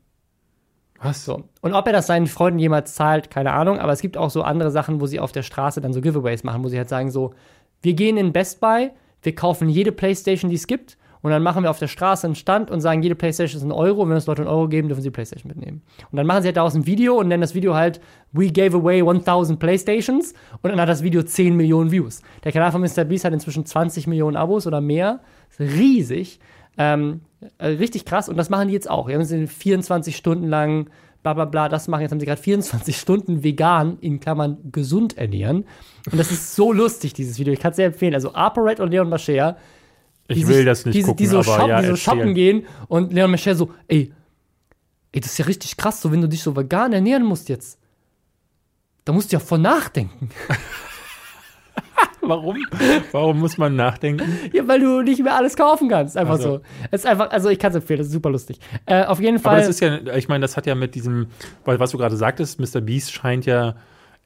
[1.01, 1.25] Was?
[1.25, 1.43] So.
[1.61, 4.41] Und ob er das seinen Freunden jemals zahlt, keine Ahnung, aber es gibt auch so
[4.41, 7.11] andere Sachen, wo sie auf der Straße dann so Giveaways machen, wo sie halt sagen
[7.11, 7.33] so,
[7.81, 11.63] wir gehen in Best Buy, wir kaufen jede Playstation, die es gibt und dann machen
[11.63, 14.17] wir auf der Straße einen Stand und sagen, jede Playstation ist ein Euro und wenn
[14.17, 15.81] es Leute einen Euro geben, dürfen sie Playstation mitnehmen.
[16.11, 17.99] Und dann machen sie halt daraus ein Video und nennen das Video halt
[18.31, 22.21] We gave away 1000 Playstations und dann hat das Video 10 Millionen Views.
[22.43, 23.03] Der Kanal von Mr.
[23.03, 25.19] Beast hat inzwischen 20 Millionen Abos oder mehr.
[25.59, 26.39] Riesig.
[26.77, 27.21] Ähm,
[27.57, 29.07] äh, richtig krass und das machen die jetzt auch.
[29.07, 30.89] Die haben sie 24 Stunden lang
[31.23, 32.01] bla bla bla, das machen.
[32.01, 35.65] Jetzt haben sie gerade 24 Stunden vegan, in Klammern gesund ernähren.
[36.11, 37.53] Und das ist so lustig, dieses Video.
[37.53, 38.13] Ich kann es sehr empfehlen.
[38.13, 39.57] Also ApoRed und Leon Mascher.
[40.27, 42.67] Ich will das nicht die, gucken, die so, aber shoppen, ja, die so shoppen gehen
[42.87, 44.13] und Leon Mascher so, ey,
[45.11, 47.79] ey, das ist ja richtig krass, so wenn du dich so vegan ernähren musst jetzt.
[49.05, 50.29] Da musst du ja von nachdenken.
[52.21, 52.57] Warum?
[53.11, 54.39] Warum muss man nachdenken?
[54.51, 56.17] Ja, weil du nicht mehr alles kaufen kannst.
[56.17, 56.51] Einfach Ach so.
[56.57, 56.61] so.
[56.91, 58.59] Es ist einfach, also ich kann es empfehlen, das ist super lustig.
[58.85, 59.53] Äh, auf jeden Fall.
[59.53, 61.27] Aber das ist ja, ich meine, das hat ja mit diesem,
[61.65, 62.81] weil was du gerade sagtest, Mr.
[62.81, 63.75] Beast scheint ja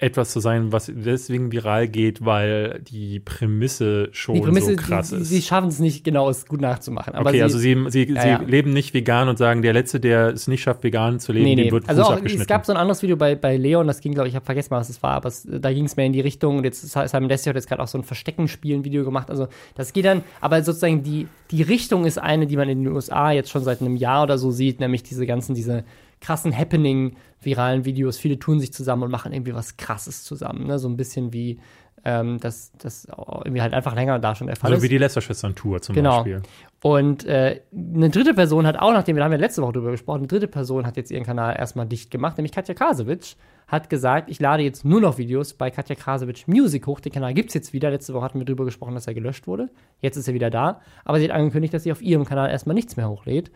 [0.03, 5.11] etwas zu sein, was deswegen viral geht, weil die Prämisse schon die Prämisse, so krass
[5.11, 5.29] ist.
[5.29, 7.15] sie schaffen es nicht genau, es gut nachzumachen.
[7.15, 8.41] Aber okay, sie, also sie, sie, Ja, sie ja.
[8.41, 11.55] leben nicht vegan und sagen, der Letzte, der es nicht schafft, vegan zu leben, Nee,
[11.55, 11.63] nee.
[11.63, 14.01] dem wird Fuß Also auch, es gab so ein anderes Video bei, bei Leon, das
[14.01, 16.05] ging, glaube ich, ich habe vergessen, was es war, aber es, da ging es mehr
[16.05, 19.29] in die Richtung und jetzt Simon Desio hat jetzt gerade auch so ein Verstecken-Spielen-Video gemacht.
[19.29, 22.93] Also das geht dann, aber sozusagen die, die Richtung ist eine, die man in den
[22.93, 25.83] USA jetzt schon seit einem Jahr oder so sieht, nämlich diese ganzen, diese
[26.23, 28.17] krassen Happening-viralen Videos.
[28.17, 30.65] Viele tun sich zusammen und machen irgendwie was krasses zusammen.
[30.65, 30.79] Ne?
[30.79, 31.59] So ein bisschen wie
[32.05, 34.83] ähm, das, das irgendwie halt einfach länger da schon der Fall also ist.
[34.83, 36.17] wie die Lester-Schwestern-Tour zum Genau.
[36.17, 36.41] Beispiel.
[36.81, 39.91] Und äh, eine dritte Person hat auch, nachdem wir da haben ja letzte Woche drüber
[39.91, 43.35] gesprochen, eine dritte Person hat jetzt ihren Kanal erstmal dicht gemacht, nämlich Katja Krasowitsch
[43.67, 46.99] hat gesagt, ich lade jetzt nur noch Videos bei Katja Krasowitsch Music hoch.
[46.99, 47.89] Den Kanal gibt's jetzt wieder.
[47.89, 49.69] Letzte Woche hatten wir drüber gesprochen, dass er gelöscht wurde.
[50.01, 50.81] Jetzt ist er wieder da.
[51.05, 53.49] Aber sie hat angekündigt, dass sie auf ihrem Kanal erstmal nichts mehr hochlädt.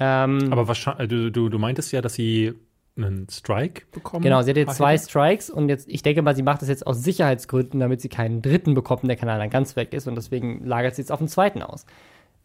[0.00, 2.54] Ähm, Aber wahrscheinlich, du, du, du meintest ja, dass sie
[2.96, 4.96] einen Strike bekommen Genau, sie hat jetzt zwei?
[4.98, 8.42] Strikes und jetzt, ich denke mal, sie macht das jetzt aus Sicherheitsgründen, damit sie keinen
[8.42, 11.18] dritten bekommt und der Kanal dann ganz weg ist und deswegen lagert sie jetzt auf
[11.18, 11.86] den zweiten aus.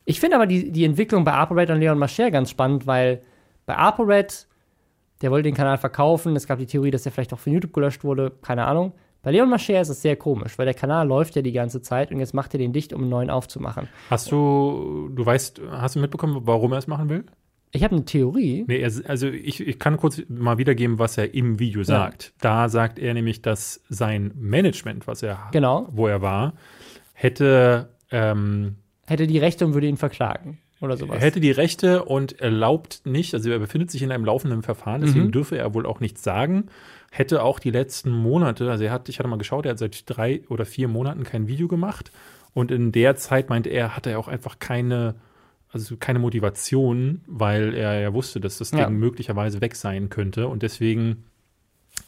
[0.04, 3.22] Ich finde aber die, die Entwicklung bei ApoRed und Leon Mascher ganz spannend, weil
[3.66, 4.48] bei ApoRed,
[5.22, 7.74] der wollte den Kanal verkaufen, es gab die Theorie, dass er vielleicht auch von YouTube
[7.74, 8.94] gelöscht wurde, keine Ahnung.
[9.24, 12.12] Bei Leon Mascher ist es sehr komisch, weil der Kanal läuft ja die ganze Zeit
[12.12, 13.88] und jetzt macht er den dicht, um einen neuen aufzumachen.
[14.12, 17.26] Hast du, du weißt, hast du mitbekommen, warum er es machen will?
[17.76, 18.66] Ich habe eine Theorie.
[18.68, 22.34] Nee, er, also ich, ich kann kurz mal wiedergeben, was er im Video sagt.
[22.42, 25.88] Da sagt er nämlich, dass sein Management, was er, Genau.
[25.92, 26.54] wo er war,
[27.14, 28.76] hätte, ähm,
[29.08, 31.22] Hätte die Rechte und würde ihn verklagen oder sowas.
[31.22, 35.28] hätte die Rechte und erlaubt nicht, also er befindet sich in einem laufenden Verfahren, deswegen
[35.28, 35.32] Mhm.
[35.32, 36.66] dürfe er wohl auch nichts sagen.
[37.12, 40.04] Hätte auch die letzten Monate, also er hat, ich hatte mal geschaut, er hat seit
[40.10, 42.12] drei oder vier Monaten kein Video gemacht.
[42.54, 45.16] Und in der Zeit meinte er, hatte er auch einfach keine,
[45.76, 48.90] also keine Motivation, weil er ja wusste, dass das Ding Ja.
[48.90, 50.48] möglicherweise weg sein könnte.
[50.48, 51.26] Und deswegen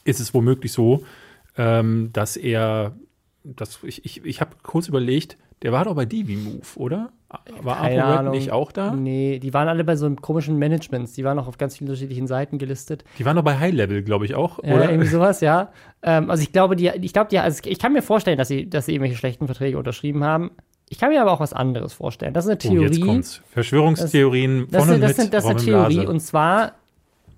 [0.05, 1.03] ist es womöglich so,
[1.57, 2.95] ähm, dass er,
[3.43, 7.11] dass ich, ich, ich habe kurz überlegt, der war doch bei Divi Move, oder?
[7.61, 8.33] War Keine ApoRed Ahnung.
[8.35, 8.91] nicht auch da?
[8.93, 11.11] Nee, die waren alle bei so einem komischen Managements.
[11.13, 13.03] Die waren auch auf ganz vielen unterschiedlichen Seiten gelistet.
[13.17, 14.89] Die waren doch bei High Level, glaube ich auch, Ja, oder?
[14.89, 15.73] irgendwie sowas, ja.
[16.03, 18.69] Ähm, also ich glaube, die, ich glaube, die, also ich kann mir vorstellen, dass sie,
[18.69, 20.51] dass sie irgendwelche schlechten Verträge unterschrieben haben.
[20.89, 22.33] Ich kann mir aber auch was anderes vorstellen.
[22.33, 23.07] Das ist eine Oh, jetzt Theorie.
[23.11, 23.41] kommt's.
[23.51, 26.05] Verschwörungstheorien das, von und sind, das, mit sind, das ist eine Theorie.
[26.07, 26.73] Und zwar,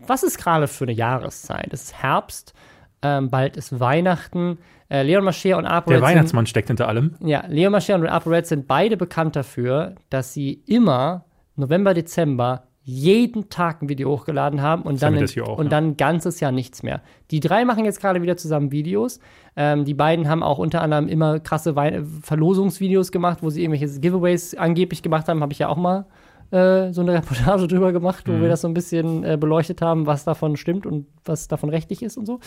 [0.06, 1.70] was ist gerade für eine Jahreszeit?
[1.74, 2.54] Es ist Herbst,
[3.02, 4.60] ähm, bald ist Weihnachten.
[4.90, 7.16] Äh, Leon Mascher und Der ApoRed sind, Weihnachtsmann steckt hinter allem.
[7.22, 13.50] ja, Leon Mascher und ApoRed sind beide bekannt dafür, dass sie immer November, Dezember jeden
[13.50, 15.70] Tag ein Video hochgeladen haben und, Das dann, haben auch, und ja.
[15.70, 17.02] dann ein ganzes Jahr nichts mehr.
[17.32, 19.20] Die drei machen jetzt gerade wieder zusammen Videos.
[19.56, 24.00] Ähm, die beiden haben auch unter anderem immer krasse Wei Verlosungsvideos gemacht, wo sie irgendwelche
[24.00, 25.42] Giveaways angeblich gemacht haben.
[25.42, 26.06] Habe ich ja auch mal
[26.52, 28.42] äh, so eine Reportage drüber gemacht, wo Mhm.
[28.42, 32.02] wir das so ein bisschen äh, beleuchtet haben, was davon stimmt und was davon rechtlich
[32.02, 32.40] ist und so.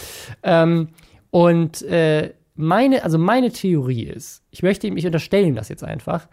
[0.43, 0.89] Ähm,
[1.31, 5.85] und äh, meine, also meine Theorie ist, ich möchte ihm, ich unterstelle ihm das jetzt
[5.85, 6.29] einfach,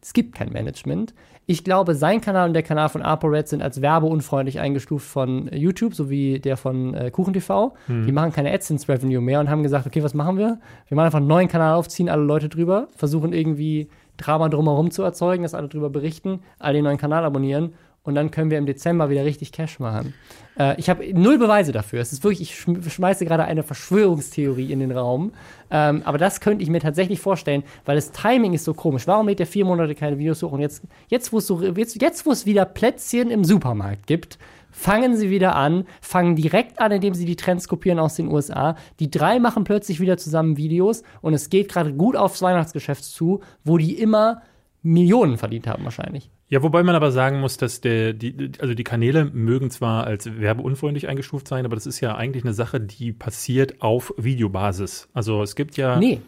[0.00, 1.12] es gibt kein Management.
[1.50, 5.94] Ich glaube, sein Kanal und der Kanal von ApoRed sind als werbeunfreundlich eingestuft von YouTube,
[5.94, 7.72] sowie der von äh, KuchenTV.
[7.88, 10.58] Die machen keine AdSense-Revenue mehr und haben gesagt, okay, was machen wir?
[10.88, 14.90] Wir machen einfach einen neuen Kanal auf, ziehen alle Leute drüber, versuchen irgendwie Drama drumherum
[14.90, 17.72] zu erzeugen, dass alle drüber berichten, alle den neuen Kanal abonnieren
[18.08, 20.14] und dann können wir im Dezember wieder richtig Cash machen.
[20.58, 22.00] Äh, ich habe null Beweise dafür.
[22.00, 25.32] Es ist wirklich, ich schm schmeiße gerade eine Verschwörungstheorie in den Raum.
[25.70, 29.06] Ähm, aber das könnte ich mir tatsächlich vorstellen, weil das Timing ist so komisch.
[29.06, 30.52] Warum lädt der vier Monate keine Videos hoch?
[30.52, 34.38] Und jetzt, jetzt wo es so, jetzt, jetzt, wo es wieder Plätzchen im Supermarkt gibt,
[34.70, 38.76] fangen sie wieder an, fangen direkt an, indem sie die Trends kopieren aus den USA.
[39.00, 43.40] Die drei machen plötzlich wieder zusammen Videos und es geht gerade gut aufs Weihnachtsgeschäft zu,
[43.64, 44.40] wo die immer
[44.82, 46.30] Millionen verdient haben wahrscheinlich.
[46.50, 50.40] Ja, wobei man aber sagen muss, dass der, die, also die Kanäle mögen zwar als
[50.40, 55.08] werbeunfreundlich eingestuft sein, aber das ist ja eigentlich eine Sache, die passiert auf Videobasis.
[55.12, 55.98] Also es gibt ja.
[55.98, 56.20] Nee.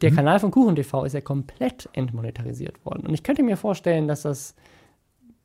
[0.00, 3.06] der Kanal von KuchenTV ist ja komplett entmonetarisiert worden.
[3.06, 4.56] Und ich könnte mir vorstellen, dass das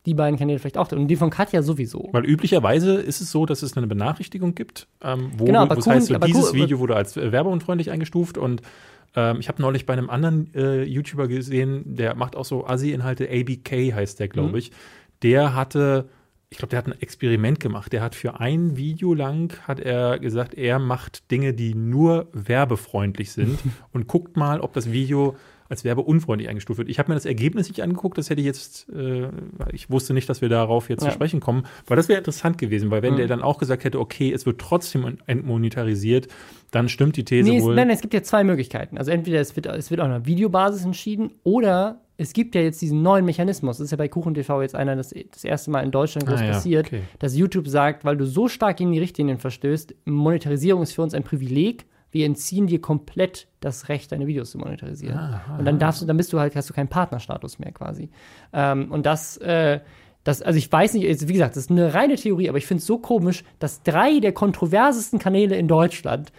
[0.06, 2.10] die beiden Kanäle vielleicht auch und die von Katja sowieso.
[2.12, 5.92] Weil üblicherweise ist es so, dass es eine Benachrichtigung gibt, ähm, wo Genau, du, Kuchen-
[5.94, 8.62] heißt, so dieses Video wurde als werbeunfreundlich eingestuft und
[9.16, 13.30] ähm, ich habe neulich bei einem anderen äh, YouTuber gesehen, der macht auch so Assi-Inhalte,
[13.32, 14.56] ABK heißt der, glaube Mhm.
[14.58, 14.72] ich.
[15.22, 16.10] Der hatte,
[16.50, 17.94] ich glaube, der hat ein Experiment gemacht.
[17.94, 23.32] Der hat für ein Video lang, hat er gesagt, er macht Dinge, die nur werbefreundlich
[23.32, 23.60] sind
[23.94, 25.36] und guckt mal, ob das Video
[25.70, 26.90] als werbeunfreundlich eingestuft wird.
[26.90, 29.28] Ich habe mir das Ergebnis nicht angeguckt, das hätte ich jetzt, äh,
[29.72, 31.10] ich wusste nicht, dass wir darauf jetzt Ja.
[31.10, 33.18] zu sprechen kommen, weil das wäre interessant gewesen, weil wenn Mhm.
[33.18, 36.28] der dann auch gesagt hätte, okay, es wird trotzdem entmonetarisiert,
[36.72, 37.76] dann stimmt die These Nee, es, wohl.
[37.76, 38.98] nein, nein, es gibt ja zwei Möglichkeiten.
[38.98, 42.82] Also entweder es wird, es wird auf einer Videobasis entschieden oder es gibt ja jetzt
[42.82, 43.78] diesen neuen Mechanismus.
[43.78, 46.46] Das ist ja bei KuchenTV jetzt einer, das, das erste Mal in Deutschland groß Ah,
[46.46, 47.02] ja, passiert, okay.
[47.20, 51.14] dass YouTube sagt, weil du so stark gegen die Richtlinien verstößt, Monetarisierung ist für uns
[51.14, 51.86] ein Privileg.
[52.14, 55.18] Wir entziehen dir komplett das Recht, deine Videos zu monetarisieren.
[55.18, 55.58] Aha.
[55.58, 58.10] Und dann darfst du, dann bist du halt, hast du keinen Partnerstatus mehr quasi.
[58.54, 59.80] Ähm, und das, äh,
[60.24, 62.68] das, also ich weiß nicht, jetzt, wie gesagt, das ist eine reine Theorie, aber ich
[62.68, 66.32] finde es so komisch, dass drei der kontroversesten Kanäle in Deutschland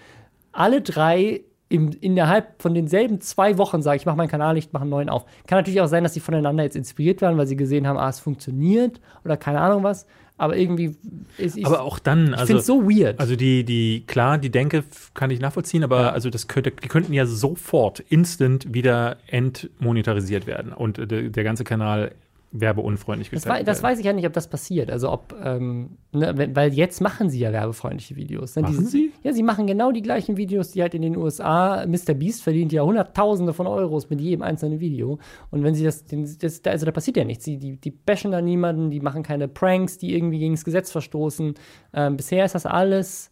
[0.52, 4.82] alle drei im, innerhalb von denselben zwei Wochen sagen, ich mache meinen Kanal nicht, mache
[4.82, 5.24] einen neuen auf.
[5.48, 8.08] Kann natürlich auch sein, dass sie voneinander jetzt inspiriert waren, weil sie gesehen haben, ah,
[8.08, 10.06] es funktioniert oder keine Ahnung was.
[10.36, 10.96] Aber irgendwie
[11.38, 13.20] ist ich, aber auch dann, ich also, finde es so weird.
[13.20, 14.82] also die, die, klar, die Denke
[15.14, 20.72] kann ich nachvollziehen, aber also das könnte, die könnten ja sofort, instant wieder entmonetarisiert werden
[20.72, 22.12] und äh, der, der ganze Kanal
[22.56, 23.92] werbeunfreundlich Das, gestaltet das werden.
[23.92, 24.90] weiß ich ja nicht, ob das passiert.
[24.90, 28.54] Also ob, ähm, ne, weil jetzt machen sie ja werbefreundliche Videos.
[28.56, 28.62] Ne?
[28.62, 29.12] Machen Diese- sie?
[29.24, 32.14] Ja, sie machen genau die gleichen Videos, die halt in den USA, Mr.
[32.14, 35.18] Beast verdient ja Hunderttausende von Euros mit jedem einzelnen Video.
[35.50, 36.04] Und wenn sie das,
[36.38, 37.44] das da- also da passiert ja nichts.
[37.44, 40.92] Sie, die, die bashen da niemanden, die machen keine Pranks, die irgendwie gegen das Gesetz
[40.92, 41.54] verstoßen.
[41.92, 43.30] Ähm, bisher ist das alles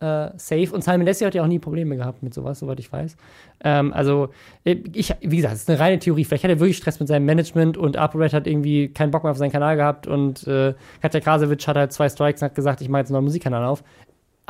[0.00, 0.68] äh, safe.
[0.72, 3.16] Und Simon Dessie hat ja auch nie Probleme gehabt mit sowas, soweit ich weiß.
[3.64, 4.30] Ähm, also,
[4.64, 6.24] äh, ich, wie gesagt, es ist eine reine Theorie.
[6.24, 9.32] Vielleicht hat er wirklich Stress mit seinem Management und ApoRed hat irgendwie keinen Bock mehr
[9.32, 12.80] auf seinen Kanal gehabt und äh, Katja Krasowitsch hat halt zwei Strikes und hat gesagt,
[12.80, 13.84] ich mache jetzt einen neuen Musikkanal auf.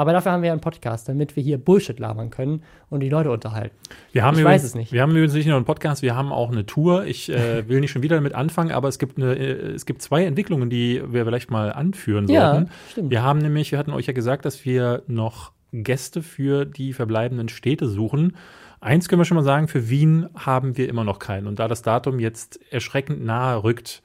[0.00, 3.10] Aber dafür haben wir ja einen Podcast, damit wir hier Bullshit labern können und die
[3.10, 3.76] Leute unterhalten.
[4.12, 4.92] Wir haben Ich übrigens, weiß es nicht.
[4.92, 7.04] Wir haben übrigens nicht nur einen Podcast, wir haben auch eine Tour.
[7.04, 10.00] Ich äh, will nicht schon wieder damit anfangen, aber es gibt, eine, äh, es gibt
[10.00, 12.70] zwei Entwicklungen, die wir vielleicht mal anführen Ja, sollten.
[12.90, 13.10] stimmt.
[13.10, 17.50] Wir haben nämlich, wir hatten euch ja gesagt, dass wir noch Gäste für die verbleibenden
[17.50, 18.36] Städte suchen.
[18.80, 21.46] Eins können wir schon mal sagen, für Wien haben wir immer noch keinen.
[21.46, 24.02] Und da das Datum jetzt erschreckend nahe rückt,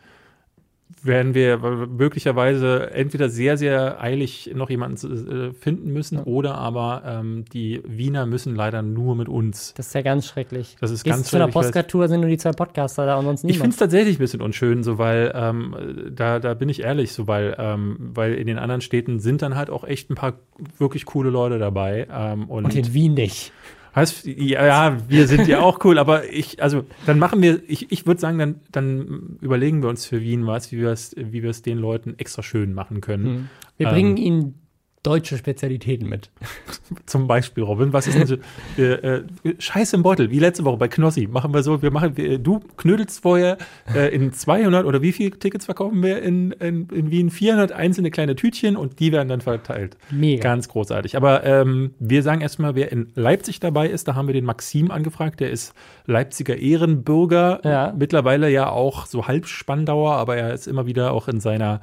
[1.06, 7.46] werden wir möglicherweise entweder sehr, sehr eilig noch jemanden äh, finden müssen oder aber ähm,
[7.54, 9.74] die Wiener müssen leider nur mit uns.
[9.76, 10.78] Das ist ja ganz schrecklich.
[10.80, 13.26] Das ist Gehst ganz zu einer schrecklich, Postcard-Tour sind nur die zwei Podcaster da und
[13.26, 13.74] sonst Ich finde niemand.
[13.74, 15.76] es tatsächlich ein bisschen unschön, so weil ähm,
[16.12, 19.56] da, da bin ich ehrlich, so weil, ähm, weil in den anderen Städten sind dann
[19.56, 20.34] halt auch echt ein paar
[20.78, 22.08] wirklich coole Leute dabei.
[22.12, 23.52] Ähm, und und in Wien nicht.
[23.96, 27.92] Heißt, ja, ja, wir sind ja auch cool, aber ich, also dann machen wir, ich,
[27.92, 31.44] ich würde sagen, dann, dann überlegen wir uns für Wien was, wie wir es, wie
[31.44, 33.50] wir es den Leuten extra schön machen können.
[33.78, 33.94] Wir Ähm.
[33.94, 34.65] bringen ihnen
[35.06, 36.30] deutsche Spezialitäten mit.
[37.06, 38.36] Zum Beispiel, Robin, was ist denn so,
[38.78, 39.24] äh, äh,
[39.60, 41.28] Scheiß im Beutel, wie letzte Woche bei Knossi.
[41.28, 43.58] Machen wir so, wir machen, wir, du knödelst vorher
[43.94, 47.30] äh, in 200 oder wie viele Tickets verkaufen wir in, in, in Wien?
[47.30, 49.98] 400 einzelne kleine Tütchen und die werden dann verteilt.
[50.12, 50.42] Mega.
[50.42, 51.16] Ganz großartig.
[51.18, 54.92] Aber ähm, wir sagen erstmal, wer in Leipzig dabei ist, da haben wir den Maxim
[54.92, 55.74] angefragt, der ist
[56.06, 57.94] Leipziger Ehrenbürger, Ja.
[57.98, 61.82] mittlerweile ja auch so halb Spandauer, aber er ist immer wieder auch in seiner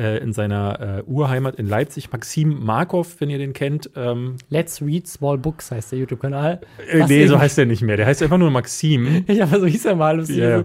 [0.00, 2.10] äh, in seiner äh, Urheimat in Leipzig.
[2.10, 6.60] Maxim Markov, wenn ihr den kennt, ähm, Let's Read Small Books heißt der YouTube-Kanal.
[6.90, 7.96] äh, nee, so heißt er nicht mehr.
[7.96, 9.24] Der heißt einfach nur Maxim.
[9.28, 10.24] Ja, aber so hieß er mal.
[10.24, 10.64] So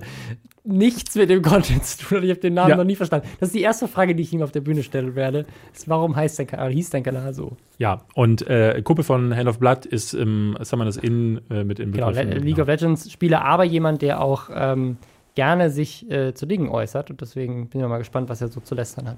[0.65, 2.23] nichts mit dem Content zu tun.
[2.23, 2.77] Ich habe den Namen Ja.
[2.77, 3.27] noch nie verstanden.
[3.39, 5.45] Das ist die erste Frage, die ich ihm auf der Bühne stellen werde.
[5.73, 7.55] Ist, warum heißt dein Kanal, hieß dein Kanal so?
[7.77, 11.91] Ja, und äh, Kumpel von Hand of Blood ist im Summoners Inn äh, mit in
[11.91, 14.97] Genau, Le League of Legends Spieler, aber jemand, der auch ähm,
[15.35, 17.09] gerne sich äh, zu Dingen äußert.
[17.11, 19.17] Und deswegen bin ich mal gespannt, was er so zu lästern hat.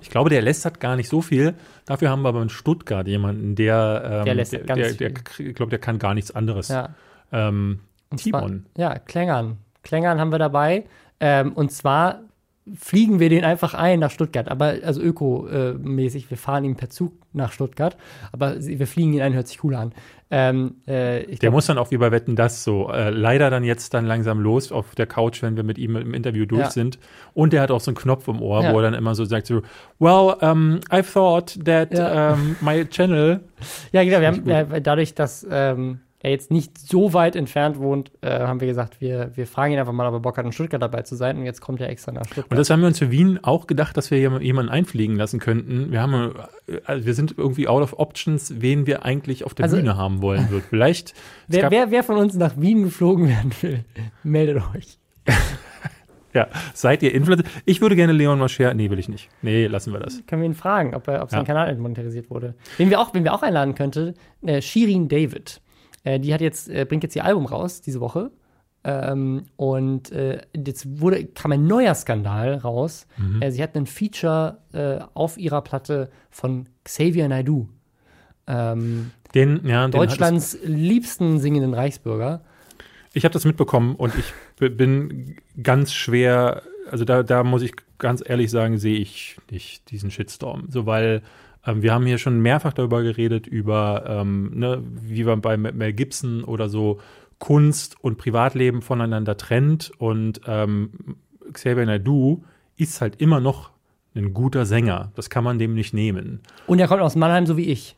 [0.00, 1.54] Ich glaube, der lästert gar nicht so viel.
[1.86, 5.22] Dafür haben wir aber in Stuttgart jemanden, der, ähm, Der lästert der, ganz der, der,
[5.46, 6.68] ich glaube, der kann gar nichts anderes.
[6.68, 6.90] Ja.
[7.32, 8.66] Ähm, Und zwar- Timon.
[8.76, 9.58] Ja, Klängern.
[9.82, 10.84] Klängern haben wir dabei.
[11.20, 12.20] Ähm, und zwar
[12.76, 17.12] fliegen wir den einfach ein nach Stuttgart, aber also ökomäßig, wir fahren ihn per Zug
[17.32, 17.96] nach Stuttgart,
[18.30, 19.92] aber wir fliegen ihn ein, hört sich cool an.
[20.30, 23.64] Ähm, äh, Der glaub, muss dann auch wie bei Wetten das so äh, leider dann
[23.64, 26.70] jetzt dann langsam los auf der Couch, wenn wir mit ihm im Interview durch Ja.
[26.70, 26.98] sind.
[27.32, 28.72] Und der hat auch so einen Knopf im Ohr, Ja.
[28.72, 29.62] wo er dann immer so sagt so,
[29.98, 32.34] well, um, I thought that Ja.
[32.34, 33.40] um, my channel
[33.92, 38.10] ja, genau, wir haben ja, dadurch, dass ähm, er jetzt nicht so weit entfernt wohnt,
[38.22, 40.50] äh, haben wir gesagt, wir, wir fragen ihn einfach mal, ob er Bock hat, in
[40.52, 41.36] Stuttgart dabei zu sein.
[41.38, 42.50] Und jetzt kommt er extra nach Stuttgart.
[42.50, 45.92] Und das haben wir uns für Wien auch gedacht, dass wir jemanden einfliegen lassen könnten.
[45.92, 46.32] Wir haben,
[46.66, 49.96] äh, also wir sind irgendwie out of options, wen wir eigentlich auf der Also- Bühne
[49.96, 50.64] haben wollen wird.
[50.64, 51.14] Vielleicht.
[51.46, 53.84] wer, wer, wer von uns nach Wien geflogen werden will,
[54.24, 54.98] meldet euch.
[56.34, 57.44] ja, seid ihr Influencer?
[57.64, 58.74] Ich würde gerne Leon Mascher.
[58.74, 59.28] Nee, will ich nicht.
[59.42, 60.22] Nee, lassen wir das.
[60.26, 61.44] Können wir ihn fragen, ob, er, ob sein Ja.
[61.46, 62.54] Kanal entmonetarisiert wurde.
[62.76, 65.60] Wen wir auch, wen wir auch einladen könnte, äh, Shirin David.
[66.04, 68.30] Äh, die hat jetzt, äh, bringt jetzt ihr Album raus diese Woche.
[68.84, 73.06] Ähm, und äh, jetzt wurde, kam ein neuer Skandal raus.
[73.16, 73.42] Mhm.
[73.42, 77.68] Äh, sie hat einen Feature äh, auf ihrer Platte von Xavier Naidoo.
[78.46, 82.42] Ähm, Den, ja, den Deutschlands liebsten singenden Reichsbürger.
[83.12, 84.32] Ich habe das mitbekommen und ich
[84.76, 90.10] bin ganz schwer, also da, da muss ich ganz ehrlich sagen, sehe ich nicht diesen
[90.10, 90.66] Shitstorm.
[90.68, 91.22] So, weil
[91.76, 96.44] wir haben hier schon mehrfach darüber geredet, über, ähm, ne, wie man bei Mel Gibson
[96.44, 96.98] oder so
[97.38, 99.92] Kunst und Privatleben voneinander trennt.
[99.98, 100.90] Und ähm,
[101.52, 102.42] Xavier Naidoo
[102.76, 103.70] ist halt immer noch
[104.14, 105.12] ein guter Sänger.
[105.14, 106.40] Das kann man dem nicht nehmen.
[106.66, 107.96] Und er kommt aus Mannheim, so wie ich.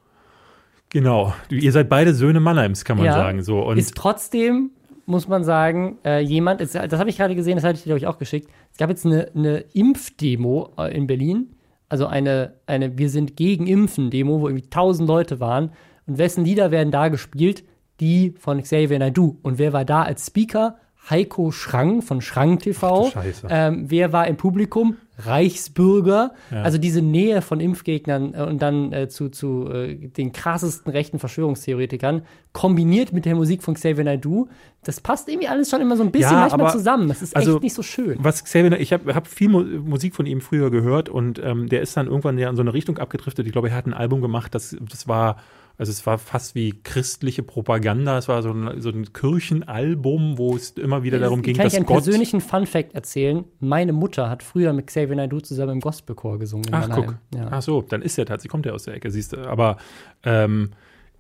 [0.91, 1.33] Genau.
[1.49, 3.13] Ihr seid beide Söhne Mannheims, kann man Ja.
[3.15, 3.43] sagen.
[3.43, 3.61] So.
[3.63, 4.71] Und ist trotzdem,
[5.07, 7.91] muss man sagen, äh, jemand, das, das habe ich gerade gesehen, das hatte ich dir,
[7.91, 8.49] glaube ich, auch geschickt.
[8.73, 11.51] Es gab jetzt eine, eine Impfdemo äh, in Berlin.
[11.91, 15.73] Also eine, eine Wir sind gegen Impfen-Demo, wo irgendwie tausend Leute waren.
[16.07, 17.65] Und wessen Lieder werden da gespielt?
[18.01, 19.37] Die von Xavier Naidoo.
[19.43, 20.79] Und wer war da als Speaker?
[21.09, 23.11] Heiko Schrang von Schrang TV.
[23.49, 24.97] Ähm, wer war im Publikum?
[25.19, 26.33] Reichsbürger.
[26.51, 26.63] Ja.
[26.63, 31.19] Also diese Nähe von Impfgegnern äh, und dann äh, zu, zu äh, den krassesten rechten
[31.19, 32.23] Verschwörungstheoretikern,
[32.53, 34.49] kombiniert mit der Musik von Xavier Naidoo,
[34.83, 37.09] das passt irgendwie alles schon immer so ein bisschen Ja, manchmal aber- zusammen.
[37.09, 38.17] Das ist also, echt nicht so schön.
[38.21, 41.83] Was Xavier, ich habe hab viel Mu Musik von ihm früher gehört und ähm, der
[41.83, 43.47] ist dann irgendwann ja in so eine Richtung abgedriftet.
[43.47, 45.37] Ich glaube, er hat ein Album gemacht, das, das war,
[45.77, 48.17] also es war fast wie christliche Propaganda.
[48.17, 51.73] Es war so ein, so ein Kirchenalbum, wo es immer wieder darum ging, Kann ich
[51.73, 51.97] dass einen Gott.
[52.05, 53.45] persönlichen Fun-Fact erzählen?
[53.61, 56.67] Meine Mutter hat früher mit Xavier Naidoo zusammen im Gospelchor gesungen.
[56.73, 57.17] Ach, guck.
[57.35, 57.49] Ja.
[57.51, 59.47] Ach so, dann ist er tatsächlich, kommt er aus der Ecke, siehst du.
[59.49, 59.77] Aber
[60.23, 60.71] ähm,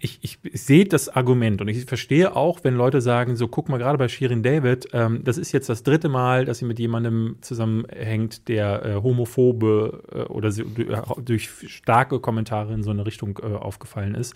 [0.02, 3.76] ich, ich, sehe das Argument und ich verstehe auch, wenn Leute sagen, so guck mal
[3.76, 7.36] gerade bei Shirin David, ähm, das ist jetzt das dritte Mal, dass sie mit jemandem
[7.42, 13.38] zusammenhängt, der äh, homophobe äh, oder sie, äh, durch starke Kommentare in so eine Richtung
[13.42, 14.34] äh, aufgefallen ist.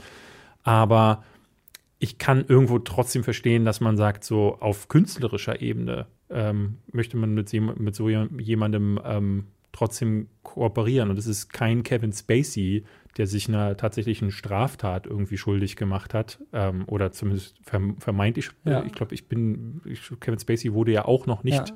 [0.63, 1.25] Aber
[1.99, 7.33] ich kann irgendwo trotzdem verstehen, dass man sagt, so auf künstlerischer Ebene ähm, möchte man
[7.33, 11.09] mit, mit so jem- jemandem ähm, trotzdem kooperieren.
[11.09, 12.85] Und es ist kein Kevin Spacey,
[13.17, 18.51] der sich einer tatsächlichen Straftat irgendwie schuldig gemacht hat ähm, oder zumindest verm vermeintlich.
[18.65, 18.83] Ja.
[18.85, 21.75] Ich glaube, ich bin, ich, Kevin Spacey wurde ja auch noch nicht Ja.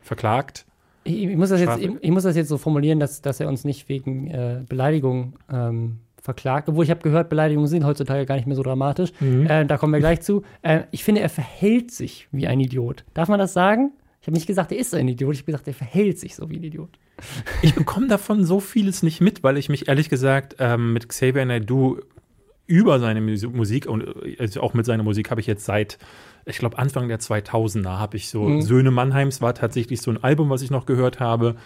[0.00, 0.66] verklagt.
[1.04, 3.48] Ich, ich, muss das jetzt, ich, ich muss das jetzt so formulieren, dass, dass er
[3.48, 6.68] uns nicht wegen äh, Beleidigung ähm, verklagt.
[6.68, 9.12] Obwohl ich habe gehört, Beleidigungen sind heutzutage gar nicht mehr so dramatisch.
[9.20, 9.46] Mhm.
[9.46, 10.42] Äh, da kommen wir gleich zu.
[10.62, 13.04] Äh, ich finde, er verhält sich wie ein Idiot.
[13.14, 13.92] Darf man das sagen?
[14.22, 15.34] Ich habe nicht gesagt, er ist ein Idiot.
[15.34, 16.90] Ich habe gesagt, er verhält sich so wie ein Idiot.
[17.60, 21.44] Ich bekomme davon so vieles nicht mit, weil ich mich ehrlich gesagt ähm, mit Xavier
[21.44, 21.98] Naidoo
[22.68, 25.98] über seine Mus- Musik und äh, also auch mit seiner Musik habe ich jetzt seit,
[26.46, 28.62] ich glaube Anfang der 2000er habe ich so Mhm.
[28.62, 31.56] Söhne Mannheims war tatsächlich so ein Album, was ich noch gehört habe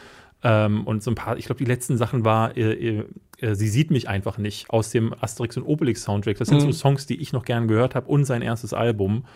[0.42, 3.04] ähm, und so ein paar, ich glaube die letzten Sachen war äh, äh,
[3.38, 6.38] äh, Sie sieht mich einfach nicht aus dem Asterix und Obelix Soundtrack.
[6.38, 6.72] Das sind so Mhm.
[6.72, 9.26] Songs, die ich noch gern gehört habe und sein erstes Album.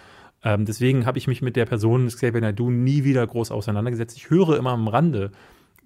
[0.43, 4.17] Ähm, deswegen habe ich mich mit der Person Xavier Naidoo nie wieder groß auseinandergesetzt.
[4.17, 5.31] Ich höre immer am Rande,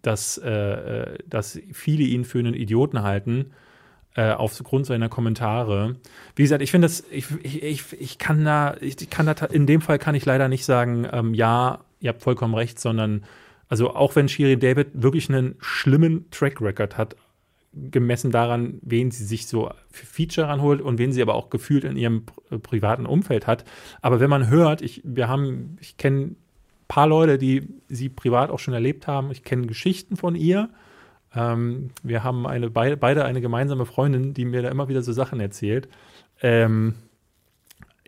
[0.03, 3.47] dass, äh, äh, dass viele ihn für einen Idioten halten,
[4.17, 5.97] äh, aufgrund seiner Kommentare.
[6.37, 9.81] Wie gesagt, ich finde das, ich, ich, ich, kann da, ich kann da, in dem
[9.81, 13.25] Fall kann ich leider nicht sagen, ähm, ja, ihr habt vollkommen recht, sondern,
[13.69, 17.17] also auch wenn Shirin David wirklich einen schlimmen Track Record hat,
[17.91, 21.85] gemessen daran, wen sie sich so für Feature ranholt und wen sie aber auch gefühlt
[21.85, 23.65] in ihrem pri- privaten Umfeld hat.
[24.01, 26.37] Aber wenn man hört, ich, wir haben, ich kenne ein
[26.89, 29.31] paar Leute, die sie privat auch schon erlebt haben.
[29.31, 30.69] Ich kenne Geschichten von ihr.
[31.35, 35.41] Ähm, wir haben eine, beide, eine gemeinsame Freundin, die mir da immer wieder so Sachen
[35.41, 35.89] erzählt.
[36.43, 36.95] Ähm,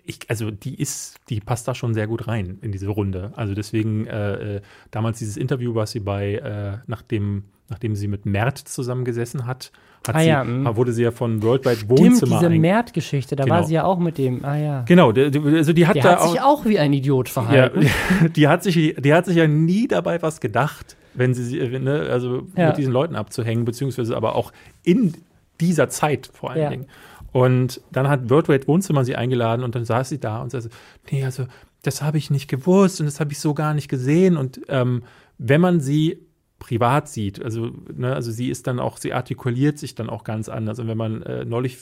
[0.04, 3.32] ich, also die ist, die passt da schon sehr gut rein in diese Runde.
[3.34, 4.60] Also deswegen äh, äh,
[4.92, 9.72] damals dieses Interview, was sie bei, äh, nachdem, nachdem sie mit Mert zusammengesessen hat,
[10.06, 10.76] hat Ah sie, ja, mm.
[10.76, 13.56] wurde sie ja von Worldwide Stimmt, Wohnzimmer diese Mert-Geschichte, da Genau.
[13.56, 14.44] war sie ja auch mit dem.
[14.44, 14.82] Ah ja.
[14.82, 17.86] Genau, also die hat Der da hat sich auch wie ein Idiot ja, verhalten.
[18.36, 22.46] die hat sich, die hat sich ja nie dabei was gedacht, wenn sie, ne, also
[22.56, 22.68] Ja.
[22.68, 24.52] mit diesen Leuten abzuhängen, beziehungsweise aber auch
[24.84, 25.14] in
[25.60, 26.70] dieser Zeit vor allen Ja.
[26.70, 26.86] Dingen.
[27.32, 30.70] Und dann hat Worldwide Wohnzimmer sie eingeladen und dann saß sie da und sagte,
[31.10, 31.46] nee, also
[31.82, 34.36] das habe ich nicht gewusst und das habe ich so gar nicht gesehen.
[34.36, 35.02] Und ähm,
[35.38, 36.18] wenn man sie
[36.58, 40.48] privat sieht, also, ne, also sie ist dann auch, sie artikuliert sich dann auch ganz
[40.48, 40.78] anders.
[40.78, 41.78] Und wenn man äh, neulich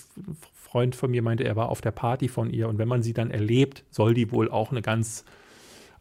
[0.54, 3.12] Freund von mir meinte, er war auf der Party von ihr und wenn man sie
[3.12, 5.24] dann erlebt, soll die wohl auch eine ganz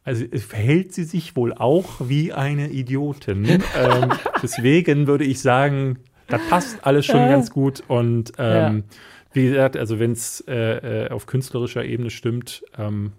[0.05, 3.45] also verhält sie sich wohl auch wie eine Idiotin.
[3.78, 4.11] ähm,
[4.41, 7.84] deswegen würde ich sagen, da passt alles schon ganz gut.
[7.88, 8.95] Und ähm, ja.
[9.34, 13.13] wie gesagt, also wenn es äh, äh, auf künstlerischer Ebene stimmt, ähm,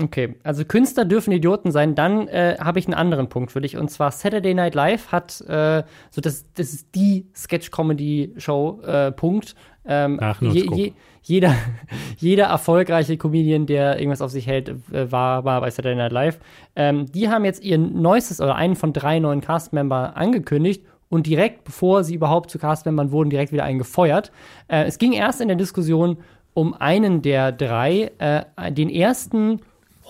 [0.00, 1.94] Okay, also Künstler dürfen Idioten sein.
[1.94, 3.76] Dann äh, habe ich einen anderen Punkt für dich.
[3.76, 9.54] Und zwar Saturday Night Live hat, äh, so das, das ist die Sketch-Comedy-Show, äh, Punkt.
[9.86, 10.92] Ähm, Ach, je, je,
[11.22, 11.54] jeder,
[12.16, 16.40] jeder erfolgreiche Comedian, der irgendwas auf sich hält, war, war bei Saturday Night Live.
[16.74, 21.62] Ähm, die haben jetzt ihr neuestes oder einen von drei neuen Cast-Member angekündigt und direkt,
[21.62, 24.32] bevor sie überhaupt zu Cast-Membern wurden, direkt wieder einen gefeuert.
[24.66, 26.18] Äh, es ging erst in der Diskussion
[26.52, 29.60] um einen der drei, äh, den ersten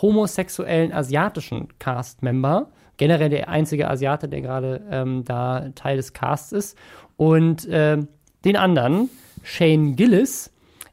[0.01, 2.70] homosexuellen asiatischen Cast-Member.
[2.97, 6.78] Generell der einzige Asiate, der gerade ähm, da Teil des Casts ist.
[7.16, 7.99] Und äh,
[8.45, 9.11] den anderen,
[9.42, 10.53] Shane Gillis,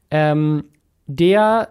[0.10, 0.66] ähm,
[1.08, 1.70] der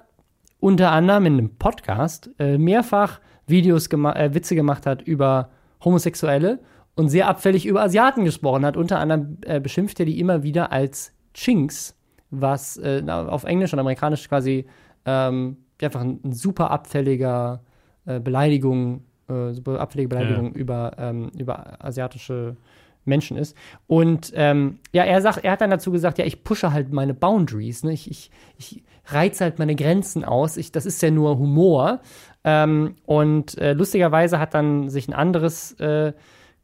[0.60, 5.50] unter anderem in einem Podcast äh, mehrfach Videos, gema äh, Witze gemacht hat über
[5.84, 6.60] Homosexuelle
[6.94, 8.76] und sehr abfällig über Asiaten gesprochen hat.
[8.76, 11.96] Unter anderem äh, beschimpft er die immer wieder als Chinks,
[12.30, 14.66] was äh, auf Englisch und Amerikanisch quasi
[15.06, 17.62] ähm, einfach ein, ein super abfälliger
[18.06, 20.58] äh, Beleidigung, äh, super abfällige Beleidigung ja.
[20.58, 22.56] über, ähm, über asiatische
[23.04, 23.56] Menschen ist.
[23.86, 27.14] Und ähm, ja, er sagt, er hat dann dazu gesagt, ja, ich pushe halt meine
[27.14, 27.92] Boundaries, ne?
[27.92, 30.56] ich, ich, ich reize halt meine Grenzen aus.
[30.56, 32.00] Ich, das ist ja nur Humor.
[32.44, 36.12] Ähm, und äh, lustigerweise hat dann sich ein anderes äh,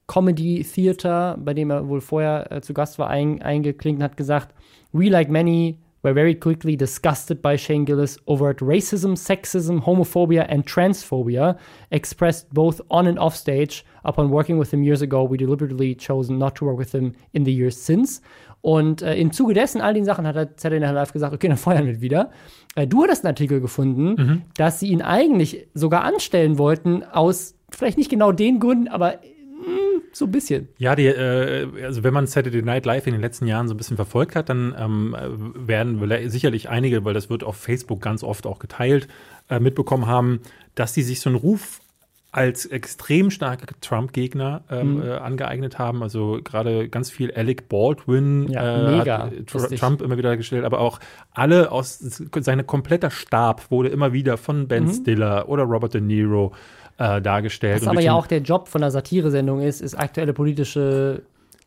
[0.07, 4.17] Comedy Theater, bei dem er wohl vorher äh, zu Gast war, ein, eingeklinkt und hat
[4.17, 4.55] gesagt,
[4.93, 10.65] we like many were very quickly disgusted by Shane Gillis' overt racism, sexism, homophobia, and
[10.65, 11.59] transphobia,
[11.91, 13.85] expressed both on and off stage.
[14.05, 17.45] Upon working with him years ago, we deliberately chosen not to work with him in
[17.45, 18.21] the years since.
[18.63, 21.49] Und äh, im Zuge dessen, all den Sachen, hat er Saturday Night Live gesagt, okay,
[21.49, 22.31] dann feuern wir wieder.
[22.77, 24.43] Äh, du hattest einen Artikel gefunden, mhm.
[24.57, 29.21] dass sie ihn eigentlich sogar anstellen wollten, aus vielleicht nicht genau den Gründen, aber
[30.13, 30.69] so ein bisschen.
[30.79, 33.77] Ja, die, äh, also wenn man Saturday Night Live in den letzten Jahren so ein
[33.77, 35.15] bisschen verfolgt hat, dann ähm,
[35.55, 36.01] werden
[36.31, 39.09] sicherlich einige, weil das wird auf Facebook ganz oft auch geteilt,
[39.51, 40.41] äh, mitbekommen haben,
[40.75, 41.81] dass die sich so einen Ruf
[42.33, 45.03] als extrem starke Trump-Gegner ähm, mhm.
[45.03, 46.03] äh, angeeignet haben.
[46.03, 50.81] Also gerade ganz viel Alec Baldwin ja, äh, hat Tr Trump immer wieder gestellt, aber
[50.81, 51.01] auch
[51.33, 54.93] alle aus seine kompletter Stab wurde immer wieder von Ben mhm.
[54.93, 56.53] Stiller oder Robert De Niro
[56.99, 57.83] äh, dargestellt.
[57.83, 61.23] Was aber ja auch der Job von der Satire-Sendung ist, ist aktuelle politische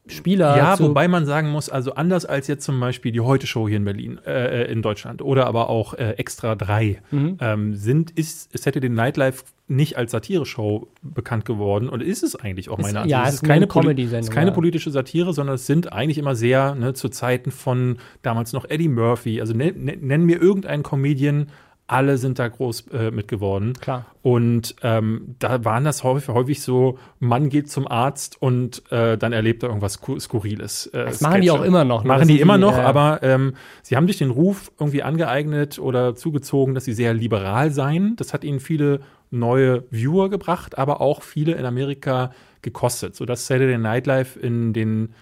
[0.07, 0.57] Spieler.
[0.57, 3.77] Ja, wobei man sagen muss, also anders als jetzt zum Beispiel die Heute Show hier
[3.77, 7.37] in Berlin, äh, äh in Deutschland oder aber auch äh, Extra 3, mhm.
[7.39, 12.69] ähm, sind, ist Saturday Night Live nicht als Satire-Show bekannt geworden und ist es eigentlich
[12.69, 13.11] auch meiner Ansicht.
[13.11, 14.21] Ja, es ist keine Comedy-Sendung.
[14.21, 17.97] Es ist keine politische Satire, sondern es sind eigentlich immer sehr, ne, zu Zeiten von
[18.23, 21.47] damals noch Eddie Murphy, also nenn, nenn mir irgendeinen Comedian,
[21.89, 23.73] alle sind da groß äh, mit geworden.
[23.73, 24.05] Klar.
[24.21, 29.33] Und ähm, da waren das häufig, häufig so, Mann geht zum Arzt und äh, dann
[29.33, 30.87] erlebt er irgendwas Skurriles.
[30.87, 32.03] Äh, das machen die auch immer noch.
[32.03, 32.09] Ne?
[32.09, 35.79] Machen die, die immer noch, äh, aber ähm, sie haben sich den Ruf irgendwie angeeignet
[35.79, 38.15] oder zugezogen, dass sie sehr liberal seien.
[38.17, 38.99] Das hat ihnen viele
[39.31, 42.31] neue Viewer gebracht, aber auch viele in Amerika
[42.61, 45.13] gekostet, sodass Saturday Night Live in den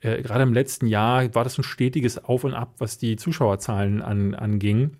[0.00, 4.02] äh, gerade im letzten Jahr war das ein stetiges Auf und Ab, was die Zuschauerzahlen
[4.02, 4.96] an, anging.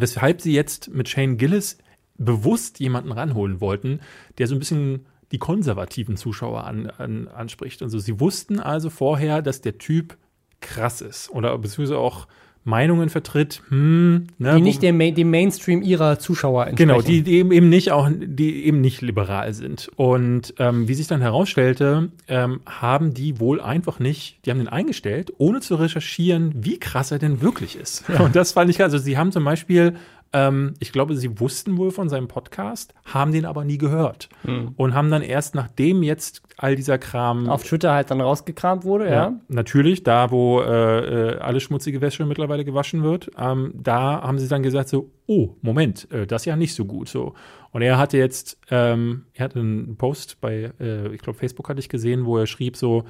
[0.00, 1.78] Weshalb sie jetzt mit Shane Gillis
[2.16, 4.00] bewusst jemanden ranholen wollten,
[4.38, 7.82] der so ein bisschen die konservativen Zuschauer an, an, anspricht.
[7.82, 10.16] Also sie wussten also vorher, dass der Typ
[10.60, 12.26] krass ist oder beziehungsweise auch
[12.68, 16.88] Meinungen vertritt, hm, ne, die nicht dem, dem, Mainstream ihrer Zuschauer entsprechen.
[16.88, 19.90] Genau, die, die, eben nicht auch, die eben nicht liberal sind.
[19.96, 24.68] Und ähm, wie sich dann herausstellte, ähm, haben die wohl einfach nicht, die haben den
[24.68, 28.04] eingestellt, ohne zu recherchieren, wie krass er denn wirklich ist.
[28.08, 28.20] Ja.
[28.20, 29.94] Und das fand ich, also sie haben zum Beispiel
[30.32, 34.28] ähm, ich glaube, sie wussten wohl von seinem Podcast, haben den aber nie gehört.
[34.44, 34.74] Mhm.
[34.76, 37.48] Und haben dann erst nachdem jetzt all dieser Kram.
[37.48, 39.12] Auf Twitter halt dann rausgekramt wurde, ja.
[39.12, 39.40] ja.
[39.48, 44.48] Natürlich, da wo äh, äh, alle schmutzige Wäsche mittlerweile gewaschen wird, ähm, da haben sie
[44.48, 47.34] dann gesagt so, oh, Moment, äh, das ist ja nicht so gut so.
[47.70, 51.80] Und er hatte jetzt, ähm, er hatte einen Post bei, äh, ich glaube, Facebook hatte
[51.80, 53.04] ich gesehen, wo er schrieb so,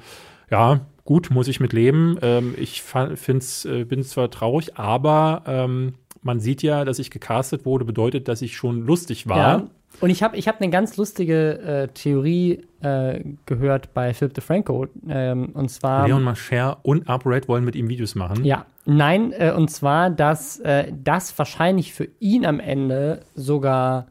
[0.51, 2.17] ja, gut, muss ich mit leben.
[2.21, 7.85] Ähm, ich äh, bin zwar traurig, aber ähm, man sieht ja, dass ich gecastet wurde,
[7.85, 9.37] bedeutet, dass ich schon lustig war.
[9.37, 9.67] Ja.
[10.01, 14.87] Und ich habe ich hab eine ganz lustige äh, Theorie äh, gehört bei Philip DeFranco.
[15.07, 16.07] Ähm, und zwar.
[16.07, 18.45] Leon Mascher und Upright wollen mit ihm Videos machen.
[18.45, 24.07] Ja, nein, äh, und zwar, dass äh, das wahrscheinlich für ihn am Ende sogar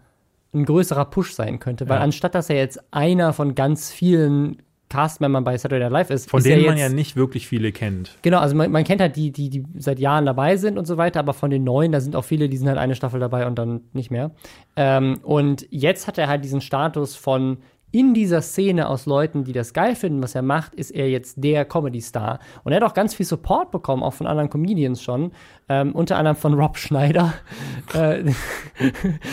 [0.53, 1.89] ein größerer Push sein könnte.
[1.89, 2.03] Weil ja.
[2.03, 6.31] anstatt dass er jetzt einer von ganz vielen Castmembern bei Saturday Night Live ist.
[6.31, 8.17] Von ist denen man jetzt- ja nicht wirklich viele kennt.
[8.23, 10.97] Genau, also man, man kennt halt die, die, die seit Jahren dabei sind und so
[10.97, 13.47] weiter, aber von den neuen, da sind auch viele, die sind halt eine Staffel dabei
[13.47, 14.31] und dann nicht mehr.
[14.77, 17.59] Ähm, und jetzt hat er halt diesen Status von
[17.91, 21.43] in dieser Szene aus Leuten, die das geil finden, was er macht, ist er jetzt
[21.43, 22.39] der Comedy-Star.
[22.63, 25.33] Und er hat auch ganz viel Support bekommen, auch von anderen Comedians schon.
[25.71, 27.33] Ähm, unter anderem von Rob Schneider,
[27.95, 28.25] äh,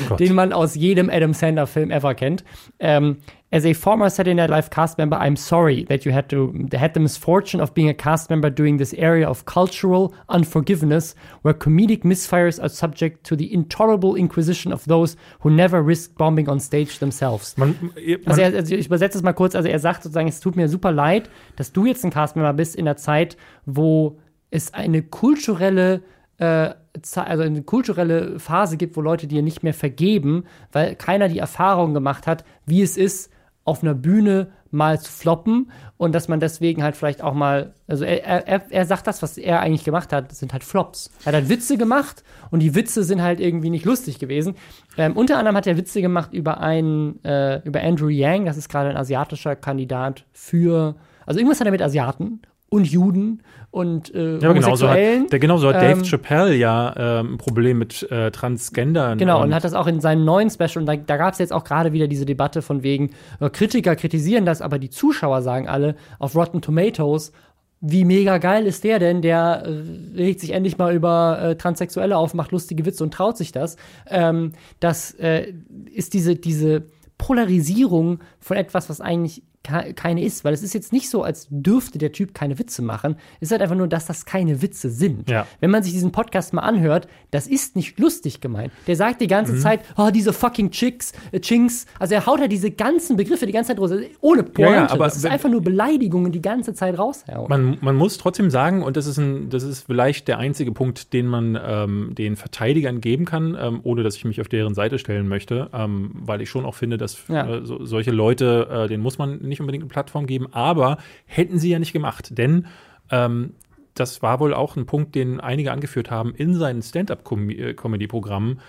[0.08, 0.22] Gott.
[0.22, 2.46] den man aus jedem Adam Sandler-Film ever kennt.
[2.80, 3.18] Ähm,
[3.56, 6.94] As a former Saturday Night Live cast member, I'm sorry that you had to had
[6.94, 12.04] the misfortune of being a cast member doing this area of cultural unforgiveness, where comedic
[12.04, 17.00] misfires are subject to the intolerable inquisition of those who never risk bombing on stage
[17.00, 17.58] themselves.
[17.58, 19.56] Man, man, Also, er, also ich übersetze es mal kurz.
[19.56, 22.76] Also er sagt sozusagen, es tut mir super leid, dass du jetzt ein Castmember bist
[22.76, 24.20] in der Zeit, wo
[24.52, 26.02] es eine kulturelle
[26.40, 30.44] äh, also eine kulturelle Phase gibt, wo Leute dir nicht mehr vergeben,
[30.74, 33.32] weil keiner die Erfahrung gemacht hat, wie es ist,
[33.66, 38.06] auf einer Bühne mal zu floppen und dass man deswegen halt vielleicht auch mal, also
[38.06, 41.10] er, er, er sagt das, was er eigentlich gemacht hat, sind halt Flops.
[41.22, 44.56] Er hat halt Witze gemacht und die Witze sind halt irgendwie nicht lustig gewesen.
[44.98, 48.70] Ähm, unter anderem hat er Witze gemacht über einen, äh, über Andrew Yang, das ist
[48.70, 50.96] gerade ein asiatischer Kandidat für,
[51.26, 53.42] also irgendwas hat er mit Asiaten und Juden
[53.76, 55.28] und äh, ja, hat, Homosexuellen.
[55.28, 59.18] der, genauso hat Dave Ähm, Chappelle ja ähm, ein Problem mit äh, Transgendern.
[59.18, 61.52] Genau, und hat das auch in seinem neuen Special, und da, da gab es jetzt
[61.52, 63.12] auch gerade wieder diese Debatte von wegen,
[63.42, 67.34] äh, Kritiker kritisieren das, aber die Zuschauer sagen alle auf Rotten Tomatoes,
[67.82, 69.22] wie mega geil ist der denn?
[69.22, 73.36] Der äh, regt sich endlich mal über äh, Transsexuelle auf, macht lustige Witze und traut
[73.36, 73.76] sich das.
[74.10, 75.54] Ähm, das äh,
[75.94, 76.84] ist diese, diese
[77.18, 81.98] Polarisierung von etwas, was eigentlich keine ist, weil es ist jetzt nicht so, als dürfte
[81.98, 83.16] der Typ keine Witze machen.
[83.40, 85.30] Es ist halt einfach nur, dass das keine Witze sind.
[85.30, 85.48] Ja.
[85.60, 88.72] Wenn man sich diesen Podcast mal anhört, das ist nicht lustig gemeint.
[88.88, 91.86] Der sagt die ganze Zeit, oh, diese fucking Chicks, äh, Chinks.
[92.00, 93.92] Also er haut ja diese ganzen Begriffe die ganze Zeit raus,
[94.22, 94.62] ohne Pointe.
[94.62, 97.50] Ja, ja, aber das ist einfach nur Beleidigungen die ganze Zeit raushauen.
[97.50, 101.14] Man, man muss trotzdem sagen, und das ist, ein, das ist vielleicht der einzige Punkt,
[101.14, 105.00] den man ähm, den Verteidigern geben kann, ähm, ohne dass ich mich auf deren Seite
[105.00, 109.04] stellen möchte, ähm, weil ich schon auch finde, dass äh, so, solche Leute, äh, denen
[109.04, 112.68] muss man nicht unbedingt eine Plattform geben, aber hätten sie ja nicht gemacht, denn
[113.12, 113.54] ähm,
[113.96, 118.60] das war wohl auch ein Punkt, den einige angeführt haben in seinen Stand-up-Comedy-Programmen.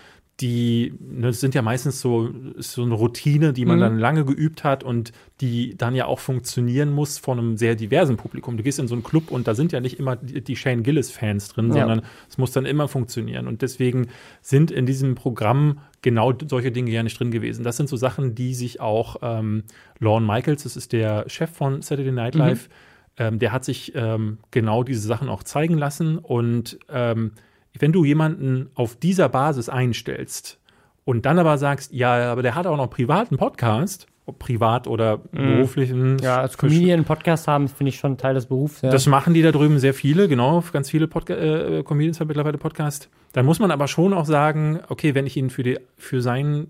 [0.41, 2.29] Die ne, sind ja meistens so,
[2.59, 3.81] so eine Routine, die man Mhm.
[3.81, 8.19] dann lange geübt hat und die dann ja auch funktionieren muss von einem sehr diversen
[8.19, 8.59] Publikum.
[8.59, 10.83] Du gehst in so einen Club und da sind ja nicht immer die, die Shane
[10.83, 11.81] Gillis-Fans drin, Ja.
[11.87, 13.47] sondern es muss dann immer funktionieren.
[13.49, 14.09] Und deswegen
[14.43, 17.65] sind in diesem Programm genau solche Dinge ja nicht drin gewesen.
[17.65, 19.63] Das sind so Sachen, die sich auch ähm,
[20.01, 22.41] Lorne Michaels, das ist der Chef von Saturday Night Mhm.
[22.41, 22.69] Live,
[23.17, 26.19] ähm, der hat sich ähm, genau diese Sachen auch zeigen lassen.
[26.19, 27.33] Und ähm,
[27.81, 30.59] wenn du jemanden auf dieser Basis einstellst
[31.05, 35.19] und dann aber sagst, ja, aber der hat auch noch privaten Podcast, ob privat oder
[35.19, 36.15] beruflichen.
[36.15, 36.19] Mhm.
[36.19, 38.83] ja, als Comedian Podcast haben, finde ich schon Teil des Berufs.
[38.83, 38.91] Ja.
[38.91, 40.63] Das machen die da drüben sehr viele, genau.
[40.73, 43.09] Ganz viele Podca äh, Comedians haben mittlerweile Podcast.
[43.33, 46.67] Dann muss man aber schon auch sagen, okay, wenn ich ihn für, die, für sein,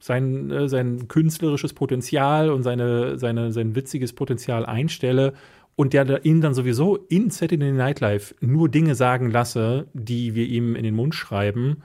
[0.00, 5.34] sein, äh, sein künstlerisches Potenzial und seine, seine, sein witziges Potenzial einstelle
[5.78, 10.44] und der ihn dann sowieso in Saturday Night Live nur Dinge sagen lasse, die wir
[10.44, 11.84] ihm in den Mund schreiben.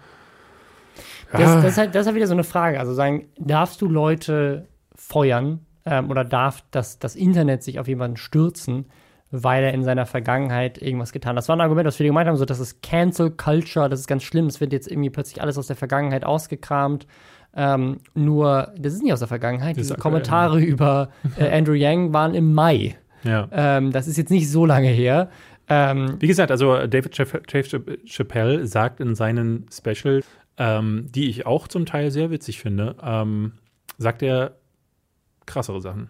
[1.32, 2.80] Das, das, ist halt, das ist halt wieder so eine Frage.
[2.80, 8.18] Also sagen, darfst du Leute feuern ähm, oder darf das, das Internet sich auf jemanden
[8.18, 8.86] stürzen,
[9.30, 11.38] weil er in seiner Vergangenheit irgendwas getan hat?
[11.38, 14.08] Das war ein Argument, was viele gemeint haben, so das ist Cancel Culture, das ist
[14.08, 17.06] ganz schlimm, es wird jetzt irgendwie plötzlich alles aus der Vergangenheit ausgekramt.
[17.56, 19.78] Ähm, nur, das ist nicht aus der Vergangenheit.
[19.78, 22.98] Diese Kommentare über äh, Andrew Yang waren im Mai.
[23.24, 23.48] Ja.
[23.52, 25.30] Ähm, das ist jetzt nicht so lange her.
[25.70, 27.14] Ähm, Wie gesagt, also David
[28.06, 30.26] Chappelle sagt in seinen Specials,
[30.58, 33.54] ähm, die ich auch zum Teil sehr witzig finde, ähm,
[33.98, 34.58] sagt er
[35.46, 36.10] krassere Sachen.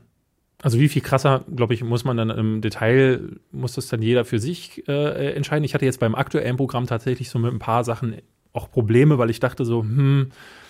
[0.62, 3.20] Also wie viel krasser, glaube ich, muss man dann im Detail,
[3.52, 5.66] muss das dann jeder für sich äh, entscheiden.
[5.66, 8.16] Ich hatte jetzt beim aktuellen Programm tatsächlich so mit ein paar Sachen
[8.54, 10.30] auch Probleme, weil ich dachte so, hm,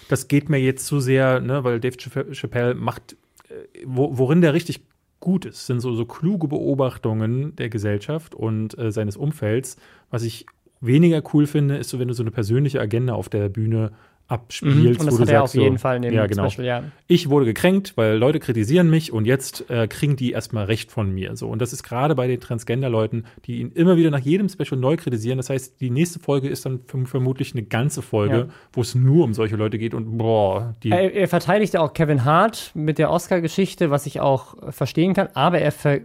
[0.09, 3.15] das geht mir jetzt zu sehr, ne, weil Dave Chapp- Chappelle macht,
[3.49, 3.53] äh,
[3.85, 4.81] wo, worin der richtig
[5.23, 9.77] gut ist, sind so, so kluge Beobachtungen der Gesellschaft und äh, seines Umfelds.
[10.11, 10.45] Was ich
[10.81, 13.93] weniger cool finde, ist so, wenn du so eine persönliche Agenda auf der Bühne
[14.33, 16.49] abspielst, und das hat er sagst, auf jeden so, Fall in dem ja, genau.
[16.49, 16.83] Special, ja.
[17.07, 21.13] Ich wurde gekränkt, weil Leute kritisieren mich und jetzt äh, kriegen die erstmal Recht von
[21.13, 21.35] mir.
[21.35, 21.47] So.
[21.47, 24.97] Und das ist gerade bei den Transgender-Leuten, die ihn immer wieder nach jedem Special neu
[24.97, 25.37] kritisieren.
[25.37, 28.45] Das heißt, die nächste Folge ist dann verm- vermutlich eine ganze Folge, Ja.
[28.73, 30.73] wo es nur um solche Leute geht und boah.
[30.83, 35.13] Er, er verteidigt ja auch Kevin Hart mit der Oscar-Geschichte, was ich auch äh, verstehen
[35.13, 35.99] kann, aber er ver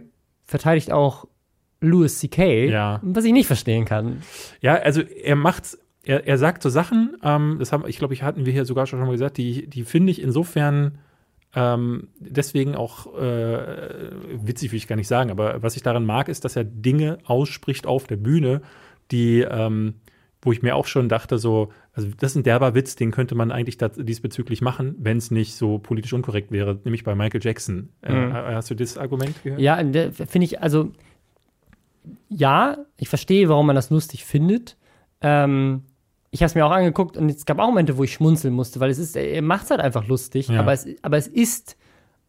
[0.45, 1.25] verteidigt auch
[1.81, 2.99] Louis C.K., Ja.
[3.03, 4.21] was ich nicht verstehen kann.
[4.61, 5.77] Ja, also er macht's,
[6.09, 8.85] er, er sagt so Sachen, ähm, das haben, ich glaube, ich hatten wir hier sogar
[8.87, 10.97] schon mal gesagt, die, die finde ich insofern
[11.55, 16.29] Ähm, deswegen auch äh, witzig will ich gar nicht sagen, aber was ich daran mag,
[16.29, 18.61] ist, dass er Dinge ausspricht auf der Bühne,
[19.09, 19.95] die, ähm,
[20.43, 23.33] wo ich mir auch schon dachte, so, also das ist ein derber Witz, den könnte
[23.33, 27.89] man eigentlich diesbezüglich machen, wenn es nicht so politisch unkorrekt wäre, nämlich bei Michael Jackson.
[28.03, 28.31] Äh, mhm.
[28.31, 29.59] Äh, hast du das Argument gehört?
[29.59, 30.91] Ja, finde ich, also
[32.29, 34.77] ja, ich verstehe, warum man das lustig findet.
[35.21, 35.81] Ähm,
[36.31, 38.79] ich habe es mir auch angeguckt und es gab auch Momente, wo ich schmunzeln musste,
[38.79, 40.59] weil es ist, er macht es halt einfach lustig, ja.
[40.59, 41.75] aber, es, aber es ist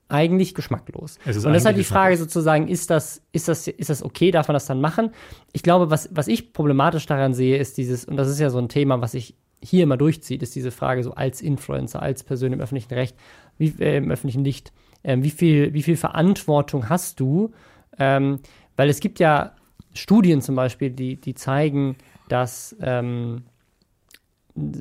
[0.08, 1.18] eigentlich geschmacklos.
[1.24, 4.48] und das ist halt die Frage sozusagen, ist das, ist das, ist das okay, darf
[4.48, 5.10] man das dann machen?
[5.52, 8.58] Ich glaube, was, was ich problematisch daran sehe, ist dieses, und das ist ja so
[8.58, 12.52] ein Thema, was sich hier immer durchzieht, ist diese Frage so als Influencer, als Person
[12.52, 13.16] im öffentlichen Recht,
[13.58, 14.72] wie, äh, im öffentlichen Licht,
[15.02, 17.52] äh, wie, viel, wie viel Verantwortung hast du?
[17.98, 18.40] Ähm,
[18.76, 19.52] weil es gibt ja
[19.92, 21.96] Studien zum Beispiel, die, die zeigen,
[22.28, 23.42] dass ähm,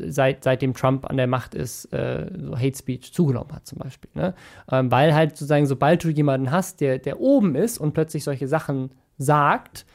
[0.09, 4.09] seit, seitdem Trump an der Macht ist, äh, so Hate Speech zugenommen hat, zum Beispiel.
[4.13, 4.33] Ne?
[4.71, 8.47] Ähm, weil halt sozusagen, sobald du jemanden hast, der, der oben ist und plötzlich solche
[8.47, 9.85] Sachen sagt,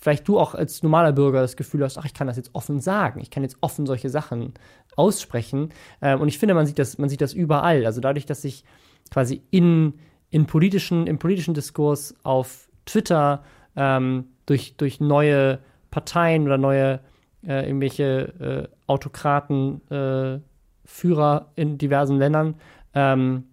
[0.00, 2.80] vielleicht du auch als normaler Bürger das Gefühl hast, ach, ich kann das jetzt offen
[2.80, 4.54] sagen, ich kann jetzt offen solche Sachen
[4.96, 5.70] aussprechen.
[6.00, 7.86] Ähm, und ich finde, man sieht das, man sieht das überall.
[7.86, 8.64] Also dadurch, dass sich
[9.10, 9.94] quasi in,
[10.30, 13.42] in politischen, im politischen Diskurs auf Twitter
[13.74, 15.58] ähm, durch, durch neue
[15.90, 17.00] Parteien oder neue
[17.46, 20.40] äh, irgendwelche äh, Autokraten, äh,
[20.84, 22.54] Führer in diversen Ländern
[22.94, 23.44] ähm,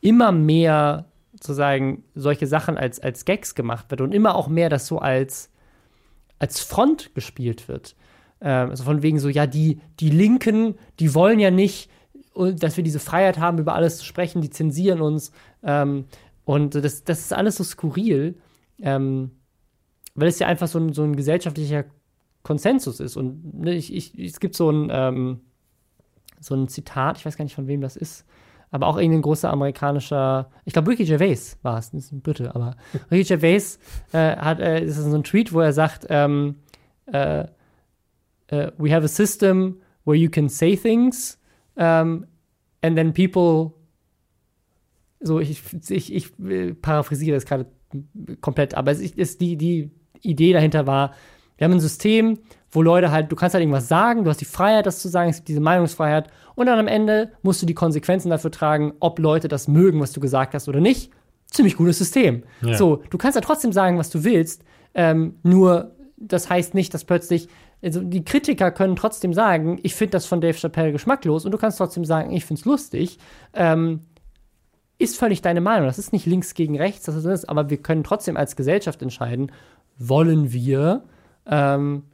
[0.00, 4.86] immer mehr sozusagen solche Sachen als, als Gags gemacht wird und immer auch mehr das
[4.86, 5.50] so als,
[6.38, 7.96] als Front gespielt wird.
[8.40, 11.90] Ähm, also von wegen so, ja, die, die Linken, die wollen ja nicht,
[12.34, 15.32] dass wir diese Freiheit haben, über alles zu sprechen, die zensieren uns.
[15.62, 16.04] Ähm,
[16.44, 18.36] und das, das ist alles so skurril,
[18.80, 19.30] ähm,
[20.14, 21.84] weil es ja einfach so ein, so ein gesellschaftlicher
[22.46, 23.16] Konsensus ist.
[23.16, 25.40] Und ne, ich, ich, es gibt so ein, ähm,
[26.38, 28.24] so ein Zitat, ich weiß gar nicht, von wem das ist,
[28.70, 32.76] aber auch irgendein großer amerikanischer, ich glaube, Ricky Gervais war es, ist ein Brite, aber
[33.10, 33.80] Ricky Gervais
[34.12, 36.54] äh, hat, äh, ist so ein Tweet, wo er sagt, ähm,
[37.06, 37.46] äh,
[38.52, 41.40] uh, we have a system where you can say things
[41.74, 42.26] um,
[42.80, 43.72] and then people
[45.18, 47.66] so ich, ich, ich äh, paraphrasiere das gerade
[48.40, 49.90] komplett, aber es ist die, die
[50.22, 51.12] Idee dahinter war,
[51.56, 52.38] wir haben ein System,
[52.70, 55.30] wo Leute halt, du kannst halt irgendwas sagen, du hast die Freiheit, das zu sagen,
[55.30, 59.18] es gibt diese Meinungsfreiheit und dann am Ende musst du die Konsequenzen dafür tragen, ob
[59.18, 61.10] Leute das mögen, was du gesagt hast oder nicht.
[61.46, 62.42] Ziemlich gutes System.
[62.60, 62.76] Ja.
[62.76, 64.62] So, du kannst ja trotzdem sagen, was du willst,
[64.94, 67.48] ähm, nur das heißt nicht, dass plötzlich,
[67.82, 71.58] also die Kritiker können trotzdem sagen, ich finde das von Dave Chappelle geschmacklos und du
[71.58, 73.18] kannst trotzdem sagen, ich finde es lustig.
[73.52, 74.00] Ähm,
[74.98, 75.86] ist völlig deine Meinung.
[75.86, 79.52] Das ist nicht links gegen rechts, das ist, aber wir können trotzdem als Gesellschaft entscheiden,
[79.98, 81.04] wollen wir
[81.46, 82.04] ähm,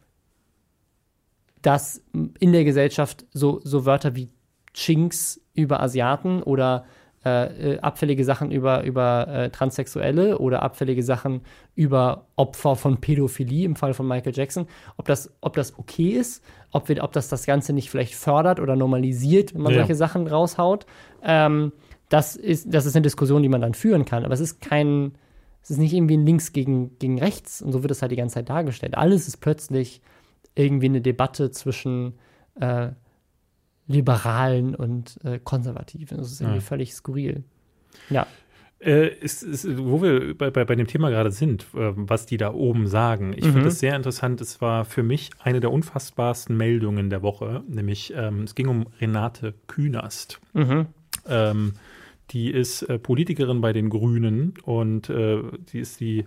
[1.62, 2.03] dass
[2.41, 4.28] in der Gesellschaft so, so Wörter wie
[4.74, 6.85] Chinks über Asiaten oder
[7.24, 11.43] äh, äh, abfällige Sachen über, über äh, Transsexuelle oder abfällige Sachen
[11.76, 14.66] über Opfer von Pädophilie im Fall von Michael Jackson,
[14.97, 18.59] ob das, ob das okay ist, ob, wir, ob das das Ganze nicht vielleicht fördert
[18.59, 19.78] oder normalisiert, wenn man ja.
[19.78, 20.85] solche Sachen raushaut.
[21.22, 21.70] Ähm,
[22.09, 24.24] das, ist, das ist eine Diskussion, die man dann führen kann.
[24.24, 25.12] Aber es ist kein,
[25.63, 28.17] es ist nicht irgendwie ein Links gegen, gegen rechts und so wird es halt die
[28.17, 28.97] ganze Zeit dargestellt.
[28.97, 30.01] Alles ist plötzlich
[30.55, 32.15] irgendwie eine Debatte zwischen
[32.61, 32.91] äh,
[33.87, 36.19] Liberalen und äh, Konservativen.
[36.19, 36.65] Das ist irgendwie ja.
[36.65, 37.45] völlig skurril.
[38.11, 38.27] Ja.
[38.81, 42.37] Äh, ist, ist, wo wir bei, bei, bei dem Thema gerade sind, äh, was die
[42.37, 43.33] da oben sagen.
[43.33, 43.53] Ich mhm.
[43.53, 44.41] finde das sehr interessant.
[44.41, 48.87] Es war für mich eine der unfassbarsten Meldungen der Woche, nämlich ähm, es ging um
[49.01, 50.41] Renate Künast.
[50.53, 50.87] Mhm.
[51.29, 51.75] Ähm,
[52.33, 56.24] die ist äh, Politikerin bei den Grünen und äh, die ist die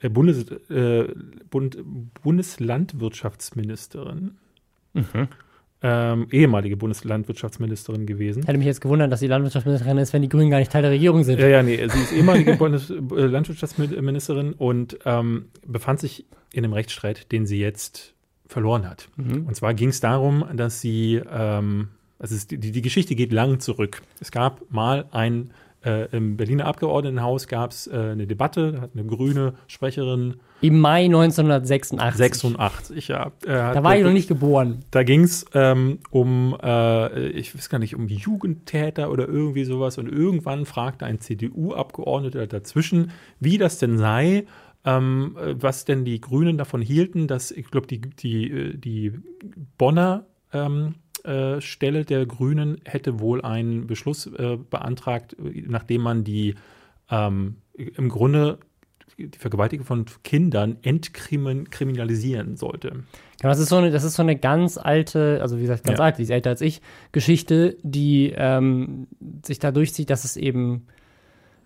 [0.00, 1.08] äh, Bundes, äh,
[1.50, 1.78] Bund,
[2.22, 4.32] Bundeslandwirtschaftsministerin.
[4.94, 5.28] Mhm.
[5.82, 8.44] Ähm, ehemalige Bundeslandwirtschaftsministerin gewesen.
[8.44, 10.90] Hätte mich jetzt gewundert, dass sie Landwirtschaftsministerin ist, wenn die Grünen gar nicht Teil der
[10.90, 11.38] Regierung sind.
[11.38, 17.44] Ja, ja, nee, sie ist ehemalige Bundeslandwirtschaftsministerin und ähm, befand sich in einem Rechtsstreit, den
[17.44, 18.14] sie jetzt
[18.46, 19.08] verloren hat.
[19.16, 19.46] Mhm.
[19.46, 21.88] Und zwar ging es darum, dass sie ähm,
[22.18, 24.02] also es, die, die Geschichte geht lang zurück.
[24.20, 25.50] Es gab mal ein,
[25.84, 30.36] äh, im Berliner Abgeordnetenhaus gab es äh, eine Debatte, da hat eine grüne Sprecherin.
[30.60, 32.16] Im Mai 1986.
[32.16, 33.26] 86, ja.
[33.44, 34.84] Äh, da war ich noch nicht geboren.
[34.90, 39.98] Da ging es ähm, um, äh, ich weiß gar nicht, um Jugendtäter oder irgendwie sowas.
[39.98, 44.46] Und irgendwann fragte ein CDU-Abgeordneter dazwischen, wie das denn sei,
[44.86, 49.12] ähm, was denn die Grünen davon hielten, dass, ich glaube, die, die, äh, die
[49.76, 51.05] Bonner ähm, äh,
[51.60, 56.54] Stelle der Grünen hätte wohl einen Beschluss äh, beantragt, nachdem man die
[57.10, 58.58] ähm, im Grunde
[59.18, 62.90] die Vergewaltigung von Kindern entkriminalisieren sollte.
[62.90, 65.98] Genau, das ist so eine, das ist so eine ganz alte, also wie gesagt, ganz
[65.98, 66.04] Ja.
[66.04, 66.80] alt, die ist älter als ich,
[67.12, 69.06] Geschichte, die ähm,
[69.44, 70.86] sich da durchzieht, dass es eben,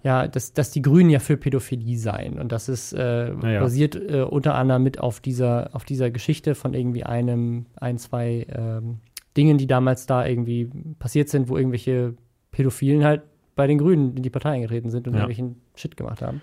[0.02, 2.38] ja, dass, dass die Grünen ja für Pädophilie seien.
[2.38, 3.61] Und das ist äh, Naja.
[3.61, 8.46] basiert äh, unter anderem mit auf dieser, auf dieser Geschichte von irgendwie einem, ein, zwei
[8.50, 8.98] ähm,
[9.37, 12.14] Dingen, die damals da irgendwie passiert sind, wo irgendwelche
[12.51, 13.22] Pädophilen halt
[13.57, 15.20] bei den Grünen in die Partei eingetreten sind und Ja.
[15.20, 16.41] irgendwelchen Shit gemacht haben.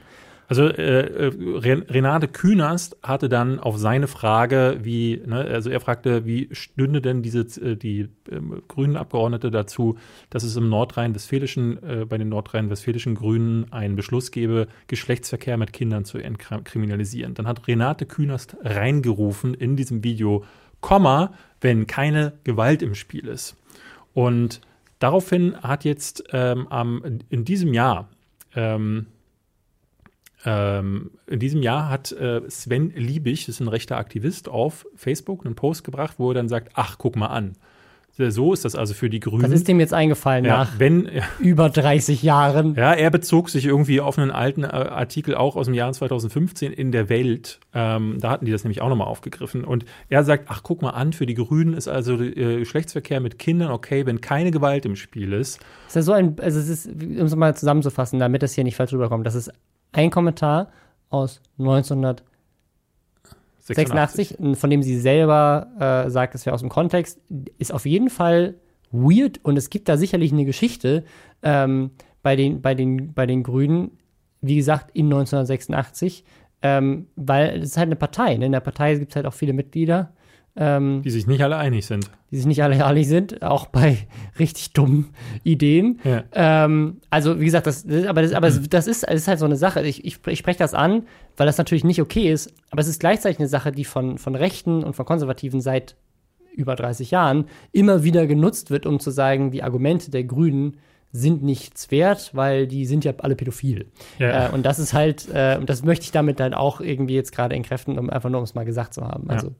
[0.49, 5.81] Also äh, äh, Ren- Renate Künast hatte dann auf seine Frage, wie, ne, also er
[5.81, 9.97] fragte, wie stünde denn diese äh, die ähm, grünen Abgeordnete dazu,
[10.29, 16.05] dass es im Nordrhein-Westfälischen äh, bei den Nordrhein-Westfälischen Grünen einen Beschluss gebe, Geschlechtsverkehr mit Kindern
[16.05, 17.33] zu entkriminalisieren.
[17.33, 20.45] Dann hat Renate Künast reingerufen in diesem Video,
[20.79, 23.55] Komma, wenn keine Gewalt im Spiel ist.
[24.13, 24.61] Und
[24.99, 28.09] daraufhin hat jetzt ähm, am, in diesem Jahr
[28.55, 29.07] ähm,
[30.45, 35.45] ähm, in diesem Jahr hat äh, Sven Liebig, das ist ein rechter Aktivist, auf Facebook
[35.45, 37.53] einen Post gebracht, wo er dann sagt, ach, guck mal an.
[38.17, 39.43] So ist das also für die Grünen.
[39.43, 41.09] Das ist dem jetzt eingefallen ja, nach wenn,
[41.39, 42.75] über 30 Jahren.
[42.75, 46.71] ja, er bezog sich irgendwie auf einen alten äh, Artikel auch aus dem Jahr 2015
[46.73, 47.59] in der Welt.
[47.73, 49.63] Ähm, da hatten die das nämlich auch nochmal aufgegriffen.
[49.63, 53.37] Und er sagt, ach, guck mal an, für die Grünen ist also äh, Geschlechtsverkehr mit
[53.37, 55.59] Kindern okay, wenn keine Gewalt im Spiel ist.
[55.87, 58.63] Es ist ja so ein, also es ist, um es mal zusammenzufassen, damit das hier
[58.63, 59.51] nicht falsch rüberkommt, das ist
[59.91, 60.71] ein Kommentar
[61.09, 61.41] aus
[63.69, 67.19] 1986, von dem sie selber äh, sagt, das wäre aus dem Kontext,
[67.57, 68.55] ist auf jeden Fall
[68.91, 71.03] weird und es gibt da sicherlich eine Geschichte
[71.43, 71.91] ähm,
[72.23, 73.91] bei, den, bei, den, bei den Grünen,
[74.41, 76.23] wie gesagt, in 1986,
[76.61, 78.35] ähm, weil es ist halt eine Partei.
[78.37, 78.45] Ne?
[78.47, 80.13] In der Partei gibt es halt auch viele Mitglieder.
[80.59, 82.09] Ähm, Die sich nicht alle einig sind.
[82.31, 84.07] die sich nicht alle einig sind, auch bei
[84.39, 85.09] richtig dummen
[85.43, 85.99] Ideen.
[86.03, 86.23] Ja.
[86.33, 89.39] Ähm, also, wie gesagt, das, das aber, das, aber das, das, ist, das ist halt
[89.39, 89.85] so eine Sache.
[89.85, 91.03] Ich, ich, ich spreche das an,
[91.35, 94.35] weil das natürlich nicht okay ist, aber es ist gleichzeitig eine Sache, die von, von
[94.35, 95.95] Rechten und von Konservativen seit
[96.55, 100.77] über 30 Jahren immer wieder genutzt wird, um zu sagen, die Argumente der Grünen
[101.11, 103.85] sind nichts wert, weil die sind ja alle pädophil.
[104.19, 104.47] Ja.
[104.47, 107.31] Äh, und das ist halt, äh, und das möchte ich damit dann auch irgendwie jetzt
[107.31, 109.29] gerade entkräften, um einfach nur um es mal gesagt zu haben.
[109.29, 109.53] Also,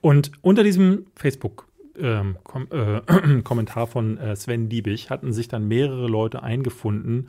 [0.00, 7.28] Und unter diesem Facebook-Kommentar von äh, Sven Liebig hatten sich dann mehrere Leute eingefunden,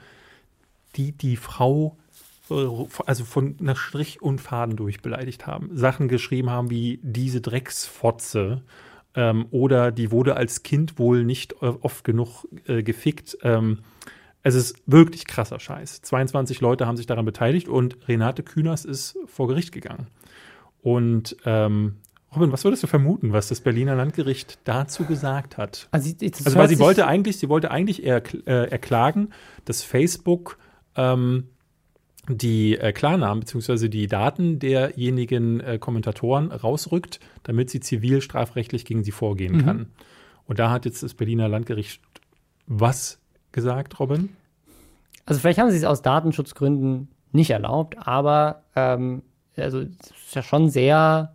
[0.96, 1.98] die die Frau
[2.50, 2.68] äh,
[3.06, 5.70] also von nach Strich und Faden durch beleidigt haben.
[5.74, 8.62] Sachen geschrieben haben wie diese Drecksfotze
[9.16, 13.38] ähm, oder die wurde als Kind wohl nicht äh, oft genug äh, gefickt.
[13.44, 13.80] Ähm,
[14.44, 16.02] es ist wirklich krasser Scheiß.
[16.02, 20.08] 22 Leute haben sich daran beteiligt und Renate Künast ist vor Gericht gegangen.
[20.82, 21.98] Und ähm,
[22.34, 25.90] Robin, was würdest du vermuten, was das Berliner Landgericht dazu gesagt hat?
[25.92, 29.30] also, Also, weil sie wollte eigentlich, sie wollte eigentlich äh, erklagen,
[29.66, 30.58] dass Facebook
[30.96, 31.50] ähm,
[32.30, 33.90] die äh, Klarnamen bzw.
[33.90, 39.66] die Daten derjenigen äh, Kommentatoren rausrückt, damit sie zivil strafrechtlich gegen sie vorgehen Mhm.
[39.66, 39.86] kann.
[40.46, 42.02] Und da hat jetzt das Berliner Landgericht
[42.68, 43.20] was
[43.52, 44.30] gesagt, Robin?
[45.26, 49.24] Also vielleicht haben sie es aus Datenschutzgründen nicht erlaubt, aber ähm,
[49.58, 51.34] also es ist ja schon sehr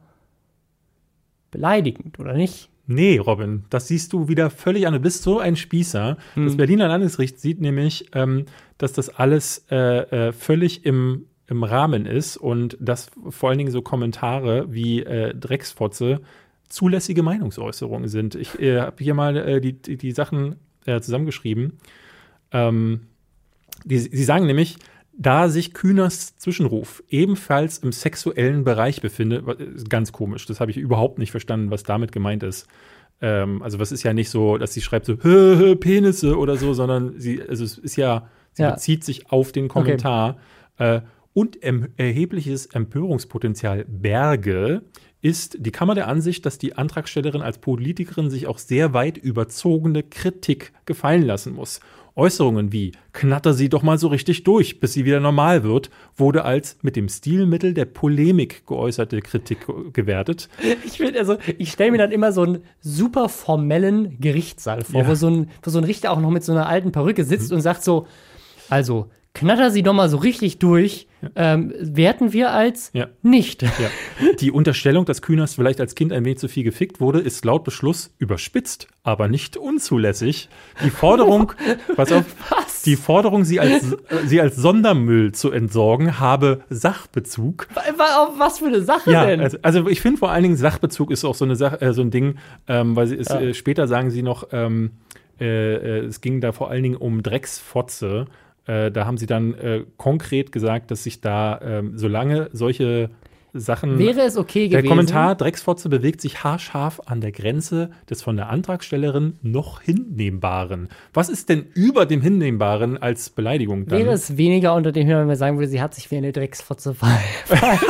[1.56, 2.68] beleidigend, oder nicht?
[2.86, 4.92] Nee, Robin, das siehst du wieder völlig an.
[4.92, 6.16] Du bist so ein Spießer.
[6.36, 8.44] Das Berliner Landesgericht sieht nämlich, ähm,
[8.78, 13.72] dass das alles äh, äh, völlig im, im Rahmen ist und dass vor allen Dingen
[13.72, 16.20] so Kommentare wie äh, Drecksfotze
[16.68, 18.36] zulässige Meinungsäußerungen sind.
[18.36, 21.78] Ich äh, habe hier mal äh, die, die, die Sachen äh, zusammengeschrieben.
[22.52, 23.00] Ähm,
[23.84, 24.78] die, sie sagen nämlich,
[25.18, 30.76] da sich Kühners Zwischenruf ebenfalls im sexuellen Bereich befindet, ist ganz komisch, das habe ich
[30.76, 32.66] überhaupt nicht verstanden, was damit gemeint ist.
[33.20, 36.56] Ähm, also was ist ja nicht so, dass sie schreibt so hö, hö, Penisse oder
[36.56, 38.72] so, sondern sie, also es ist ja, sie Ja.
[38.72, 40.36] bezieht sich auf den Kommentar.
[40.78, 41.00] Äh,
[41.32, 44.82] und erhebliches Empörungspotenzial Berge
[45.20, 50.02] ist die Kammer der Ansicht, dass die Antragstellerin als Politikerin sich auch sehr weit überzogene
[50.02, 51.80] Kritik gefallen lassen muss.
[52.16, 56.44] Äußerungen wie knatter sie doch mal so richtig durch, bis sie wieder normal wird, wurde
[56.44, 60.48] als mit dem Stilmittel der Polemik geäußerte Kritik gewertet.
[60.84, 65.08] Ich finde, also, ich stelle mir dann immer so einen super formellen Gerichtssaal vor, Ja.
[65.08, 67.52] wo, so ein, wo so ein Richter auch noch mit so einer alten Perücke sitzt
[67.52, 68.06] und sagt so,
[68.70, 73.08] also, knatter sie doch mal so richtig durch, ähm, werten wir als Ja.
[73.22, 73.62] nicht.
[73.62, 73.70] Ja.
[74.40, 77.62] Die Unterstellung, dass Kühners vielleicht als Kind ein wenig zu viel gefickt wurde, ist laut
[77.62, 80.48] Beschluss überspitzt, aber nicht unzulässig.
[80.84, 81.52] Die Forderung,
[81.96, 82.82] pass auf, Was?
[82.82, 87.68] die Forderung, sie als, äh, sie als Sondermüll zu entsorgen, habe Sachbezug.
[87.74, 89.40] Auf was für eine Sache Ja, denn?
[89.40, 92.00] also, also ich finde vor allen Dingen Sachbezug ist auch so eine Sache, äh, so
[92.02, 92.36] ein Ding,
[92.68, 93.40] ähm, weil sie ist, Ja.
[93.40, 94.92] äh, später sagen sie noch, ähm,
[95.38, 98.26] äh, äh, es ging da vor allen Dingen um Drecksfotze.
[98.66, 103.10] Äh, da haben sie dann äh, konkret gesagt, dass sich da, ähm, solange solche
[103.52, 103.98] Sachen.
[103.98, 104.88] Wäre es okay der gewesen?
[104.90, 110.88] Kommentar Drecksfotze bewegt sich haarscharf an der Grenze des von der Antragstellerin noch Hinnehmbaren.
[111.14, 113.98] Was ist denn über dem Hinnehmbaren als Beleidigung dann?
[113.98, 116.32] Wäre es weniger unter den Hörern, wenn man sagen würde, sie hat sich wie eine
[116.32, 116.94] Drecksfotze
[117.44, 117.86] verhalten?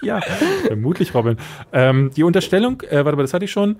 [0.00, 0.20] Ja,
[0.66, 1.36] vermutlich, Robin.
[1.72, 3.76] Ähm, die Unterstellung, äh, warte mal, das hatte ich schon.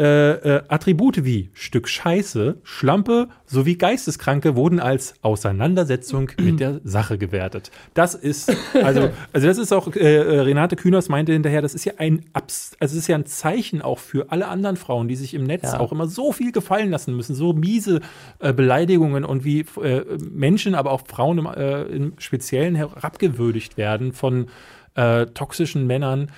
[0.00, 7.18] Äh, äh, Attribute wie Stück Scheiße, Schlampe sowie Geisteskranke wurden als Auseinandersetzung mit der Sache
[7.18, 7.70] gewertet.
[7.92, 8.50] Das ist,
[8.82, 12.24] also, also das ist auch, äh, äh, Renate Künast meinte hinterher, das ist ja ein
[12.32, 15.44] Abs also es ist ja ein Zeichen auch für alle anderen Frauen, die sich im
[15.44, 15.80] Netz Ja.
[15.80, 18.00] auch immer so viel gefallen lassen müssen, so miese
[18.38, 24.14] äh, Beleidigungen und wie äh, Menschen, aber auch Frauen im, äh, im Speziellen herabgewürdigt werden
[24.14, 24.46] von
[24.94, 26.30] äh, toxischen Männern,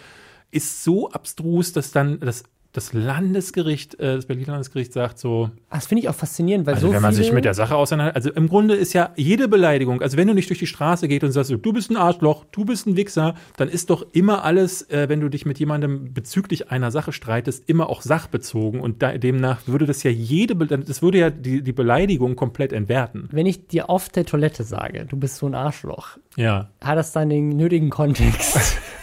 [0.51, 2.43] ist so abstrus, dass dann das,
[2.75, 6.87] das Landesgericht, äh, das Berliner Landesgericht sagt so, Das finde ich auch faszinierend, weil also
[6.89, 10.01] so wenn man sich mit der Sache auseinander, also im Grunde ist ja jede Beleidigung,
[10.01, 12.45] also wenn du nicht durch die Straße gehst und sagst, so, du bist ein Arschloch,
[12.51, 16.15] du bist ein Wichser, dann ist doch immer alles, äh, wenn du dich mit jemandem
[16.15, 20.67] bezüglich einer Sache streitest, immer auch sachbezogen und da, demnach würde das ja jede, Be-
[20.67, 23.29] das würde ja die, die Beleidigung komplett entwerten.
[23.33, 26.71] wenn ich dir auf der Toilette sage, du bist so ein Arschloch, Ja.
[26.81, 28.79] hat das dann den nötigen Kontext?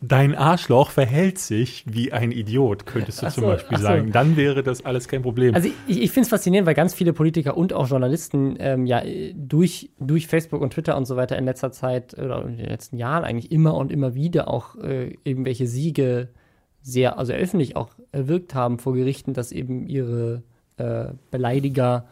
[0.00, 3.82] Dein Arschloch verhält sich wie ein Idiot, könntest du Ach zum so, Beispiel so.
[3.82, 4.12] sagen.
[4.12, 5.54] Dann wäre das alles kein Problem.
[5.54, 9.02] Also ich, ich finde es faszinierend, weil ganz viele Politiker und auch Journalisten ähm, ja
[9.34, 12.96] durch, durch Facebook und Twitter und so weiter in letzter Zeit oder in den letzten
[12.96, 16.28] Jahren eigentlich immer und immer wieder auch äh, irgendwelche Siege
[16.82, 20.42] sehr, also öffentlich auch erwirkt haben vor Gerichten, dass eben ihre
[20.76, 22.06] äh, Beleidiger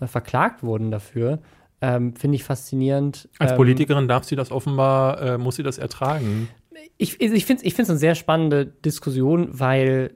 [0.00, 1.40] äh, verklagt wurden dafür.
[1.86, 3.28] Ähm, finde ich faszinierend.
[3.38, 6.48] Als Ähm, Politikerin darf sie das offenbar, äh, muss sie das ertragen.
[6.96, 10.14] ich, also ich finde es eine sehr spannende Diskussion, weil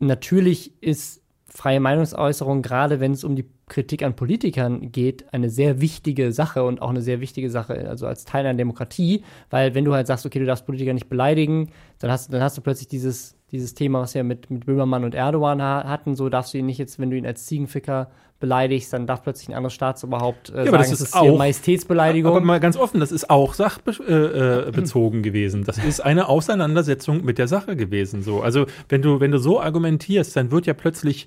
[0.00, 5.80] natürlich ist freie Meinungsäußerung, gerade wenn es um die Kritik an Politikern geht, eine sehr
[5.80, 9.84] wichtige Sache und auch eine sehr wichtige Sache, also als Teil einer Demokratie, weil wenn
[9.84, 12.88] du halt sagst, okay, du darfst Politiker nicht beleidigen, dann hast, dann hast du plötzlich
[12.88, 16.58] dieses, dieses Thema, was wir mit, mit Böhmermann und Erdogan ha hatten, so darfst du
[16.58, 18.10] ihn nicht jetzt, wenn du ihn als Ziegenficker
[18.44, 22.30] beleidigst, dann darf plötzlich ein anderes Staatsoberhaupt äh, aber sagen, das ist ist auch- Majestätsbeleidigung.
[22.30, 25.64] Aber mal ganz offen, das ist auch sachbezogen äh, bezogen gewesen.
[25.64, 28.22] Das ist eine Auseinandersetzung mit der Sache gewesen.
[28.22, 28.42] So.
[28.42, 31.26] Also wenn du, wenn du so argumentierst, dann wird ja plötzlich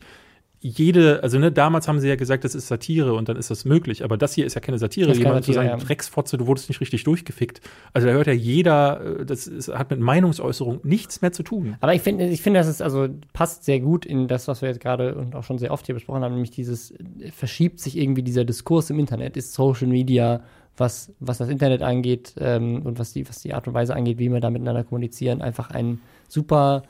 [0.60, 3.64] jede, also ne, damals haben sie ja gesagt, das ist Satire und dann ist das
[3.64, 4.04] möglich.
[4.04, 5.14] Aber das hier ist ja keine Satire.
[5.14, 5.78] Jemand zu sagen, ja.
[5.78, 7.62] Drecksfotze, du wurdest nicht richtig durchgefickt.
[7.94, 11.76] Also da hört ja jeder, äh, das ist, hat mit Meinungsäußerung nichts mehr zu tun.
[11.80, 14.70] Aber ich finde, ich finde, das ist also passt sehr gut in das, was wir
[14.70, 17.98] jetzt gerade und auch schon sehr oft hier besprochen haben, nämlich dieses äh, verschiebt sich
[17.98, 20.42] irgendwie dieser Diskurs im Internet, ist Social Media,
[20.76, 24.18] was, was das Internet angeht ähm, und was die, was die Art und Weise angeht,
[24.18, 26.84] wie wir da miteinander kommunizieren, einfach ein super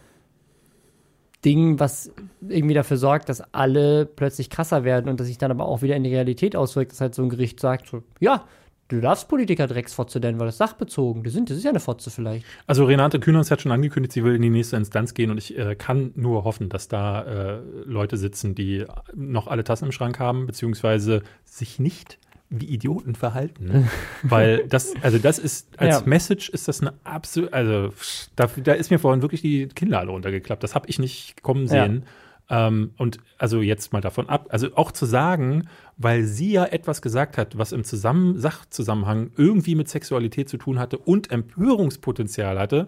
[1.46, 2.12] Ding, was
[2.48, 5.96] irgendwie dafür sorgt, dass alle plötzlich krasser werden und dass sich dann aber auch wieder
[5.96, 8.46] in die Realität auswirkt, dass halt so ein Gericht sagt, so, ja,
[8.88, 12.10] du darfst Politiker Drecksfotze nennen, weil das sachbezogen, die sind, das ist ja eine Fotze
[12.10, 12.46] vielleicht.
[12.66, 15.58] Also Renate Künast hat schon angekündigt, sie will in die nächste Instanz gehen und ich
[15.58, 20.20] äh, kann nur hoffen, dass da äh, Leute sitzen, die noch alle Tassen im Schrank
[20.20, 22.18] haben, beziehungsweise sich nicht
[22.50, 23.66] wie Idioten verhalten.
[23.66, 23.88] Ne?
[24.24, 26.06] Weil das, also das ist, als Ja.
[26.06, 27.94] Message ist das eine absolut, also
[28.36, 30.64] da, da ist mir vorhin wirklich die Kinnlade runtergeklappt.
[30.64, 32.06] Das habe ich nicht kommen sehen.
[32.50, 35.68] Ähm, und also jetzt mal davon ab, also auch zu sagen,
[35.98, 40.80] weil sie ja etwas gesagt hat, was im Zusammen Sachzusammenhang irgendwie mit Sexualität zu tun
[40.80, 42.88] hatte und Empörungspotenzial hatte,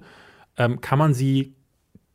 [0.55, 1.55] ähm, kann man sie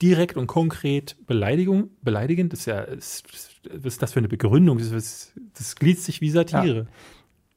[0.00, 2.48] direkt und konkret Beleidigung, beleidigen.
[2.48, 4.78] Das ist ja, was ist das für eine Begründung?
[4.78, 6.86] Das, ist, das gliedert sich wie Satire.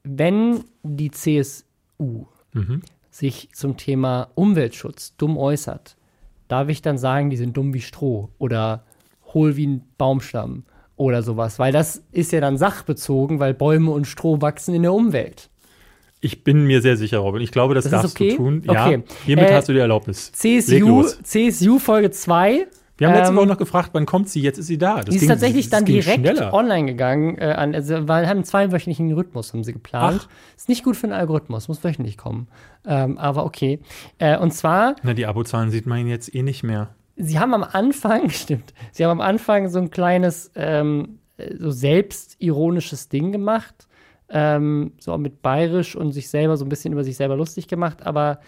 [0.10, 2.82] Wenn die CSU Mhm.
[3.10, 5.96] sich zum Thema Umweltschutz dumm äußert,
[6.48, 8.84] darf ich dann sagen, die sind dumm wie Stroh oder
[9.34, 10.64] hohl wie ein Baumstamm
[10.96, 14.94] oder sowas, weil das ist ja dann sachbezogen, weil Bäume und Stroh wachsen in der
[14.94, 15.50] Umwelt.
[16.22, 17.42] Ich bin mir sehr sicher, Robin.
[17.42, 18.30] Ich glaube, das, Das darfst okay?
[18.32, 18.64] du tun.
[18.66, 18.74] Okay.
[18.74, 20.32] Ja, hiermit Äh, hast du die Erlaubnis.
[20.32, 21.04] CSU.
[21.24, 22.66] CSU Folge 2.
[22.98, 24.42] Wir haben letzte ähm, Woche noch gefragt, wann kommt sie?
[24.42, 24.98] Jetzt ist sie da.
[24.98, 26.54] Das Die ist ging- tatsächlich dann direkt schneller.
[26.54, 30.22] online gegangen, äh, an, also, weil haben einen zweiwöchentlichen Rhythmus haben sie geplant.
[30.28, 30.56] Ach.
[30.56, 32.48] Ist nicht gut für einen Algorithmus, muss wöchentlich kommen.
[32.86, 33.80] Ähm, aber okay.
[34.18, 36.90] Äh, und zwar Na, die Abozahlen sieht man jetzt eh nicht mehr.
[37.16, 41.20] sie haben am Anfang, stimmt, sie haben am Anfang so ein kleines, ähm,
[41.60, 41.70] so
[42.32, 43.88] selbstironisches Ding gemacht,
[44.30, 48.06] ähm, so mit bayerisch und sich selber so ein bisschen über sich selber lustig gemacht,
[48.06, 48.40] aber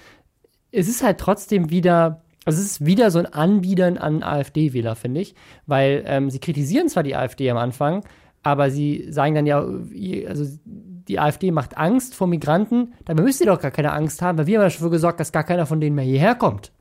[0.71, 5.21] es ist halt trotzdem wieder, also es ist wieder so ein Anbiedern an AfD-Wähler, finde
[5.21, 5.35] ich,
[5.65, 8.03] weil ähm, sie kritisieren zwar die AfD am Anfang,
[8.43, 13.47] aber sie sagen dann ja, also die AfD macht Angst vor Migranten, dabei müsst ihr
[13.47, 15.95] doch gar keine Angst haben, weil wir haben dafür gesorgt, dass gar keiner von denen
[15.95, 16.71] mehr hierher kommt.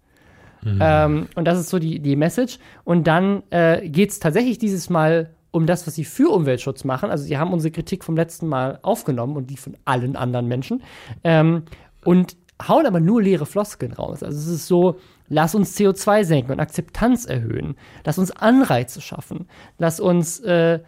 [0.80, 2.58] Ähm, und das ist so die, die Message.
[2.84, 7.10] Und dann äh, geht es tatsächlich dieses Mal um das, was sie für Umweltschutz machen.
[7.10, 10.82] Also sie haben unsere Kritik vom letzten Mal aufgenommen und die von allen anderen Menschen.
[11.24, 11.62] Ähm,
[12.04, 14.22] und hauen aber nur leere Floskeln raus.
[14.22, 14.98] Also es ist so,
[15.28, 17.76] lass uns CO2 senken und Akzeptanz erhöhen.
[18.04, 19.48] Lass uns Anreize schaffen.
[19.78, 20.80] Lass uns äh,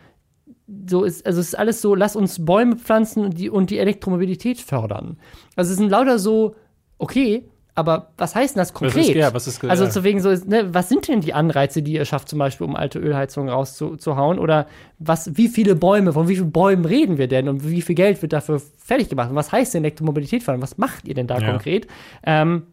[0.86, 3.78] so ist, also es ist alles so, lass uns Bäume pflanzen und die, und die
[3.78, 5.18] Elektromobilität fördern.
[5.56, 6.54] Also es sind lauter so,
[6.98, 8.96] okay, aber was heißt denn das konkret?
[8.96, 11.82] Was ist, ja, was ist, also zu wegen so, ne, was sind denn die Anreize,
[11.82, 14.38] die ihr schafft, zum Beispiel, um alte Ölheizungen rauszuhauen?
[14.38, 14.66] Oder
[14.98, 18.20] was, wie viele Bäume, von wie vielen Bäumen reden wir denn und wie viel Geld
[18.22, 19.30] wird dafür fertig gemacht?
[19.30, 20.62] Und was heißt denn Elektromobilität fördern?
[20.62, 21.50] Was macht ihr denn da Ja.
[21.50, 21.86] konkret?
[22.24, 22.64] Ähm,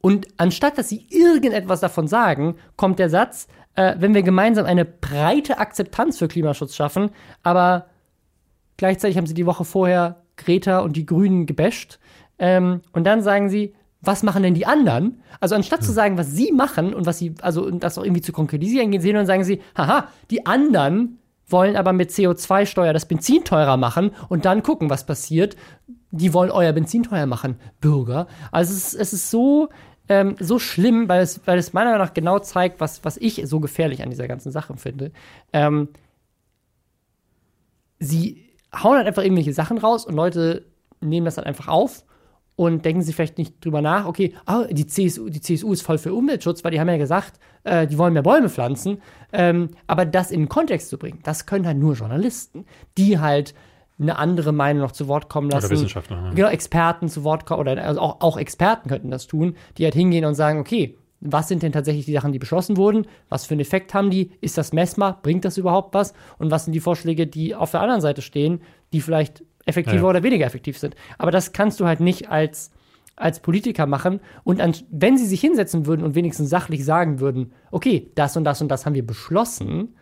[0.00, 4.84] und anstatt dass sie irgendetwas davon sagen, kommt der Satz, äh, wenn wir gemeinsam eine
[4.84, 7.10] breite Akzeptanz für Klimaschutz schaffen,
[7.42, 7.86] aber
[8.76, 11.98] gleichzeitig haben sie die Woche vorher Greta und die Grünen gebasht.
[12.38, 15.22] Ähm, und dann sagen sie, was machen denn die anderen?
[15.40, 18.20] Also anstatt zu sagen, was sie machen und was sie, also und das auch irgendwie
[18.20, 21.18] zu konkretisieren, gehen sie hin und sagen sie, haha, die anderen
[21.48, 25.56] wollen aber mit CO2-Steuer das Benzin teurer machen und dann gucken, was passiert.
[26.16, 28.26] Die wollen euer Benzin teuer machen, Bürger.
[28.50, 29.68] Also es ist, es ist so,
[30.08, 33.42] ähm, so schlimm, weil es, weil es meiner Meinung nach genau zeigt, was, was ich
[33.46, 35.12] so gefährlich an dieser ganzen Sache finde.
[35.52, 35.88] Ähm,
[37.98, 40.64] sie hauen halt einfach irgendwelche Sachen raus und Leute
[41.00, 42.04] nehmen das dann einfach auf
[42.56, 45.98] und denken sich vielleicht nicht drüber nach, okay, ah, die, CSU, die CSU ist voll
[45.98, 49.02] für Umweltschutz, weil die haben ja gesagt, äh, die wollen mehr Bäume pflanzen.
[49.32, 52.64] Ähm, aber das in den Kontext zu bringen, das können halt nur Journalisten,
[52.96, 53.54] die halt
[53.98, 55.66] eine andere Meinung noch zu Wort kommen lassen.
[55.66, 56.20] Oder Wissenschaftler.
[56.20, 56.30] ne?
[56.34, 59.94] Genau, Experten zu Wort kommen, oder also auch, auch Experten könnten das tun, die halt
[59.94, 63.06] hingehen und sagen, okay, was sind denn tatsächlich die Sachen, die beschlossen wurden?
[63.30, 64.32] Was für einen Effekt haben die?
[64.42, 65.20] Ist das messbar?
[65.22, 66.12] Bringt das überhaupt was?
[66.38, 68.60] Und was sind die Vorschläge, die auf der anderen Seite stehen,
[68.92, 70.10] die vielleicht effektiver Ja.
[70.10, 70.94] oder weniger effektiv sind?
[71.16, 72.70] Aber das kannst du halt nicht als,
[73.16, 74.20] als Politiker machen.
[74.44, 78.44] Und an, wenn sie sich hinsetzen würden und wenigstens sachlich sagen würden, okay, das und
[78.44, 79.96] das und das haben wir beschlossen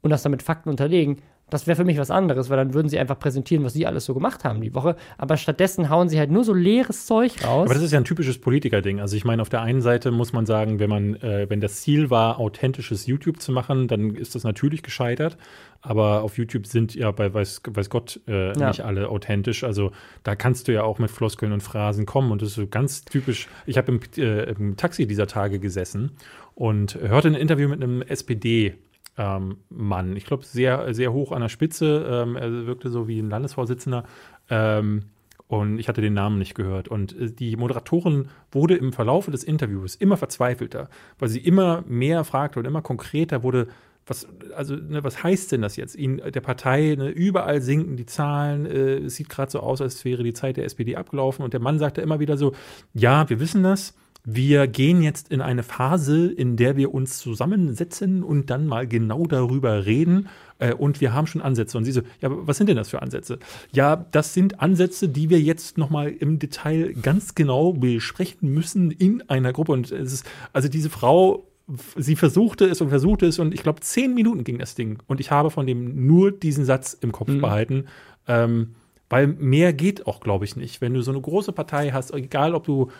[0.00, 1.18] und das dann mit Fakten unterlegen,
[1.52, 4.04] das wäre für mich was anderes, weil dann würden sie einfach präsentieren, was sie alles
[4.04, 4.96] so gemacht haben die Woche.
[5.18, 7.66] Aber stattdessen hauen sie halt nur so leeres Zeug raus.
[7.66, 9.00] Aber das ist ja ein typisches Politikerding.
[9.00, 11.82] Also ich meine, auf der einen Seite muss man sagen, wenn man, äh, wenn das
[11.82, 15.36] Ziel war, authentisches YouTube zu machen, dann ist das natürlich gescheitert.
[15.84, 18.68] Aber auf YouTube sind ja bei weiß, weiß Gott äh, Ja.
[18.68, 19.64] nicht alle authentisch.
[19.64, 19.90] Also
[20.22, 22.30] da kannst du ja auch mit Floskeln und Phrasen kommen.
[22.30, 23.48] Und das ist so ganz typisch.
[23.66, 26.12] Ich habe im, äh, im Taxi dieser Tage gesessen
[26.54, 28.74] und hörte ein Interview mit einem SPD.
[29.18, 32.06] Ähm, Mann, ich glaube, sehr, sehr hoch an der Spitze.
[32.08, 34.04] Ähm, er wirkte so wie ein Landesvorsitzender.
[34.48, 35.04] Ähm,
[35.48, 36.88] und ich hatte den Namen nicht gehört.
[36.88, 40.88] Und äh, die Moderatorin wurde im Verlaufe des Interviews immer verzweifelter,
[41.18, 43.68] weil sie immer mehr fragte und immer konkreter wurde.
[44.06, 45.94] Was, also, ne, was heißt denn das jetzt?
[45.94, 48.64] Ihnen, der Partei, ne, überall sinken die Zahlen.
[48.64, 51.44] Äh, es sieht gerade so aus, als wäre die Zeit der SPD abgelaufen.
[51.44, 52.54] Und der Mann sagte immer wieder so:
[52.94, 53.94] Ja, wir wissen das.
[54.24, 59.26] Wir gehen jetzt in eine Phase, in der wir uns zusammensetzen und dann mal genau
[59.26, 60.28] darüber reden.
[60.60, 61.76] Äh, und wir haben schon Ansätze.
[61.76, 63.40] Und sie so, ja, aber was sind denn das für Ansätze?
[63.72, 69.28] Ja, das sind Ansätze, die wir jetzt nochmal im Detail ganz genau besprechen müssen in
[69.28, 69.72] einer Gruppe.
[69.72, 71.48] Und es ist, also diese Frau,
[71.96, 74.98] sie versuchte es und versuchte es und ich glaube, zehn Minuten ging das Ding.
[75.08, 77.86] Und ich habe von dem nur diesen Satz im Kopf behalten.
[78.28, 78.76] Ähm,
[79.10, 80.80] weil mehr geht auch, glaube ich, nicht.
[80.80, 82.90] Wenn du so eine große Partei hast, egal ob du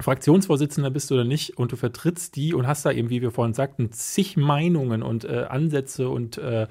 [0.00, 3.54] Fraktionsvorsitzender bist oder nicht und du vertrittst die und hast da eben, wie wir vorhin
[3.54, 6.66] sagten, zig Meinungen und äh, Ansätze und äh,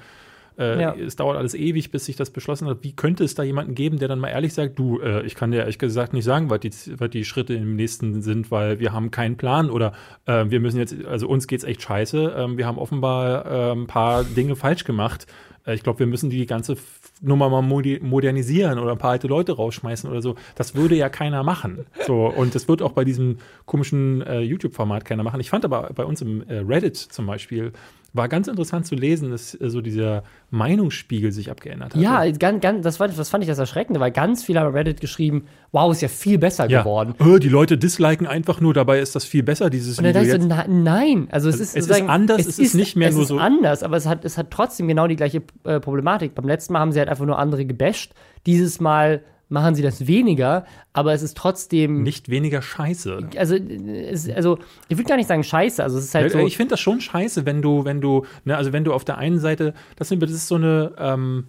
[0.57, 0.95] äh, Ja.
[0.95, 2.77] es dauert alles ewig, bis sich das beschlossen hat.
[2.81, 5.51] Wie könnte es da jemanden geben, der dann mal ehrlich sagt, du, äh, ich kann
[5.51, 8.93] dir ehrlich gesagt nicht sagen, was die, was die Schritte im nächsten sind, weil wir
[8.93, 9.91] haben keinen Plan oder
[10.25, 12.35] äh, wir müssen jetzt, also uns geht's echt scheiße.
[12.37, 15.27] Ähm, wir haben offenbar äh, ein paar Dinge falsch gemacht.
[15.65, 16.77] Äh, ich glaube, wir müssen die ganze
[17.21, 20.35] Nummer mal modernisieren oder ein paar alte Leute rausschmeißen oder so.
[20.55, 21.85] Das würde ja keiner machen.
[22.05, 25.39] So, und das wird auch bei diesem komischen äh, YouTube-Format keiner machen.
[25.39, 27.71] Ich fand aber bei uns im äh, Reddit zum Beispiel,
[28.15, 32.01] war ganz interessant zu lesen, dass äh, so dieser Meinungsspiegel sich abgeändert hat.
[32.01, 35.01] ja, ganz, ganz, das, war, das fand ich das Erschreckende, weil ganz viele haben Reddit
[35.01, 36.81] geschrieben, wow, ist ja viel besser ja.
[36.81, 37.13] geworden.
[37.19, 40.35] Äh, die Leute disliken einfach nur, dabei ist das viel besser, dieses Und dann Video
[40.35, 40.47] jetzt.
[40.47, 43.29] na, nein, also es ist, es ist anders, es ist nicht mehr es nur ist
[43.29, 46.35] so- anders, aber es hat, es hat trotzdem genau die gleiche äh, Problematik.
[46.35, 48.13] Beim letzten Mal haben sie halt einfach nur andere gebasht.
[48.45, 53.29] Dieses Mal machen sie das weniger, aber es ist trotzdem Nicht weniger scheiße.
[53.37, 56.39] also, es, also ich würde gar nicht sagen scheiße, also es ist halt so.
[56.39, 59.17] ich finde das schon scheiße, wenn du, wenn du, ne, also wenn du auf der
[59.17, 61.47] einen Seite, das ist so eine, ähm,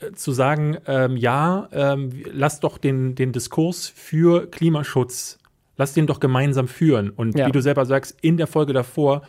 [0.00, 5.38] äh, zu sagen, ähm, ja, ähm, lass doch den, den Diskurs für Klimaschutz,
[5.76, 7.10] lass den doch gemeinsam führen.
[7.10, 7.46] Und Ja.
[7.46, 9.22] wie du selber sagst, in der Folge davor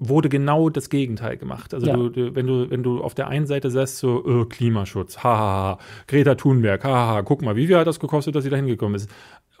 [0.00, 1.74] wurde genau das Gegenteil gemacht.
[1.74, 1.96] Also Ja.
[1.96, 5.78] du, du, wenn du, wenn du auf der einen Seite sagst, so, äh, Klimaschutz, hahaha,
[6.06, 9.10] Greta Thunberg, haha, guck mal, wie viel hat das gekostet, dass sie da hingekommen ist?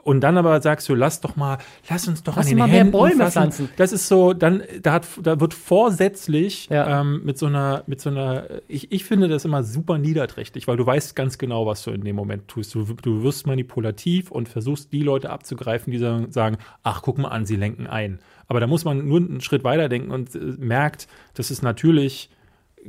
[0.04, 1.58] Und dann aber sagst du, lass doch mal,
[1.90, 3.32] lass uns doch Lass an den mal mehr Händen Bäume fassen.
[3.32, 3.68] pflanzen.
[3.76, 7.00] Das ist so, dann, da, hat, da wird vorsätzlich Ja.
[7.00, 10.76] ähm, mit so einer, mit so einer, ich, ich finde das immer super niederträchtig, weil
[10.76, 12.74] du weißt ganz genau, was du in dem Moment tust.
[12.74, 17.44] Du, du wirst manipulativ und versuchst, die Leute abzugreifen, die sagen, ach, guck mal an,
[17.44, 18.20] sie lenken ein.
[18.48, 22.30] Aber da muss man nur einen Schritt weiter denken und äh, merkt, dass es natürlich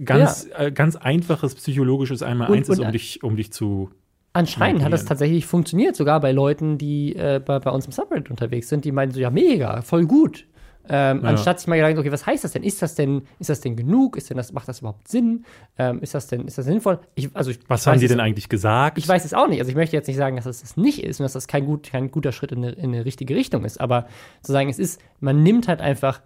[0.04, 3.92] ganz, äh, ganz einfaches psychologisches Einmal Und- eins ist, um dich, um dich zu.
[4.32, 8.30] Anscheinend hat das tatsächlich funktioniert, sogar bei Leuten, die äh, bei, bei uns im Subreddit
[8.30, 10.46] unterwegs sind, die meinen so, ja, mega, voll gut.
[10.92, 11.30] Ähm, Ja.
[11.30, 12.64] Anstatt sich mal Gedanken, okay, was heißt das denn?
[12.64, 14.18] Ist das denn, ist das denn genug?
[14.18, 15.46] Ist denn das, macht das überhaupt Sinn?
[15.78, 17.00] Ähm, ist das denn, ist das sinnvoll?
[17.16, 18.98] Ich, also ich, Was ich haben die es- denn eigentlich gesagt?
[18.98, 19.60] Ich weiß es auch nicht.
[19.60, 21.66] Also ich möchte jetzt nicht sagen, dass es das nicht ist und dass das kein,
[21.66, 23.80] gut, kein guter Schritt in eine, in eine richtige Richtung ist.
[23.80, 24.08] Aber
[24.42, 26.22] zu sagen, es ist, man nimmt halt einfach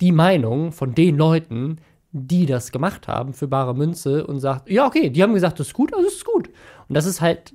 [0.00, 1.78] die Meinung von den Leuten,
[2.12, 5.68] die das gemacht haben, für bare Münze und sagt, ja, okay, die haben gesagt, das
[5.68, 6.48] ist gut, also es ist gut.
[6.88, 7.54] Und das ist halt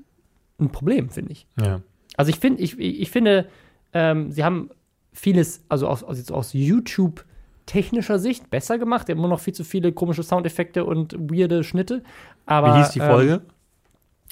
[0.59, 1.47] ein Problem, finde ich.
[1.59, 1.81] ja.
[2.17, 3.47] Also ich finde, ich, ich finde,
[3.93, 4.69] ähm, sie haben
[5.13, 7.25] vieles, also aus, aus, jetzt aus YouTube
[7.65, 9.07] technischer Sicht besser gemacht.
[9.07, 12.03] Die immer noch viel zu viele komische Soundeffekte und weirde Schnitte.
[12.45, 13.41] Aber, Wie hieß die ähm, Folge?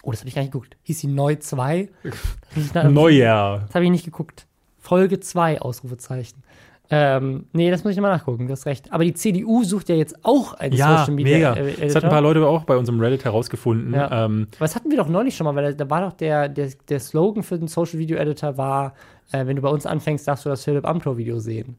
[0.03, 0.77] Oh, das habe ich gar nicht geguckt.
[0.83, 1.89] Hieß sie Neu 2?
[2.73, 3.67] Das Neujahr.
[3.73, 4.47] habe ich nicht geguckt.
[4.77, 6.41] Folge 2, Ausrufezeichen.
[6.91, 8.91] Ähm, nee, das muss ich nochmal nachgucken, du hast recht.
[8.91, 11.67] Aber die CDU sucht ja jetzt auch einen Ja, Social Media mega.
[11.67, 12.21] äh, Das hat ein paar.
[12.21, 13.93] Leute auch bei unserem Reddit herausgefunden.
[13.93, 14.25] Ja.
[14.25, 16.69] Ähm, Aber das hatten wir doch neulich schon mal, weil da war doch der, der,
[16.87, 18.95] der Slogan für den Social Video Editor war,
[19.31, 21.77] äh, wenn du bei uns anfängst, darfst du das Philipp Amthor Video sehen.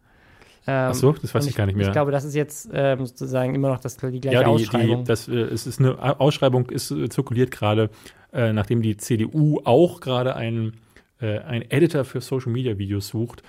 [0.66, 1.86] Ähm, Ach so, das weiß und ich gar nicht mehr.
[1.86, 4.98] Ich glaube, das ist jetzt ähm, sozusagen immer noch das, die gleiche ja, die, Ausschreibung.
[4.98, 7.90] die, das, äh, es ist eine Ausschreibung, ist äh, zirkuliert gerade,
[8.32, 10.74] äh, nachdem die CDU auch gerade einen,
[11.20, 13.42] äh, einen Editor für Social Media Videos sucht.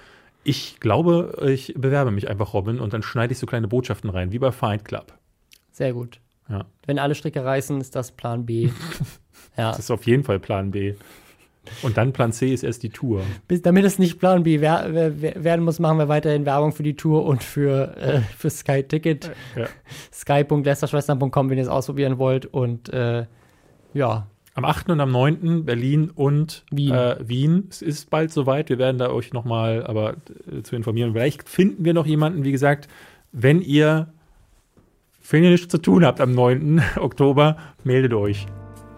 [0.43, 4.31] Ich glaube, ich bewerbe mich einfach, Robin, und dann schneide ich so kleine Botschaften rein,
[4.31, 5.13] wie bei Fight Club.
[5.71, 6.19] Sehr gut.
[6.49, 6.65] Ja.
[6.85, 8.69] Wenn alle Stricke reißen, ist das Plan B.
[9.57, 9.69] ja.
[9.71, 10.95] Das ist auf jeden Fall Plan B.
[11.83, 13.21] Und dann Plan C ist erst die Tour.
[13.47, 16.71] Bis, damit es nicht Plan B wer, wer, wer, werden muss, machen wir weiterhin Werbung
[16.71, 19.31] für die Tour und für, äh, für Sky Ticket.
[19.55, 19.67] Ja.
[20.11, 22.47] sky.lästerschwestern.com, wenn ihr es ausprobieren wollt.
[22.47, 23.25] Und äh,
[23.93, 24.89] ja, Am 8.
[24.89, 25.63] und am 9.
[25.63, 26.93] Berlin und Wien.
[26.93, 27.67] Äh, Wien.
[27.69, 28.69] Es ist bald soweit.
[28.69, 30.17] Wir werden da euch nochmal aber
[30.51, 31.13] äh, zu informieren.
[31.13, 32.89] Vielleicht finden wir noch jemanden, wie gesagt,
[33.31, 34.11] wenn ihr,
[35.29, 36.81] wenn ihr nichts zu tun habt am 9.
[36.97, 38.45] Oktober, meldet euch.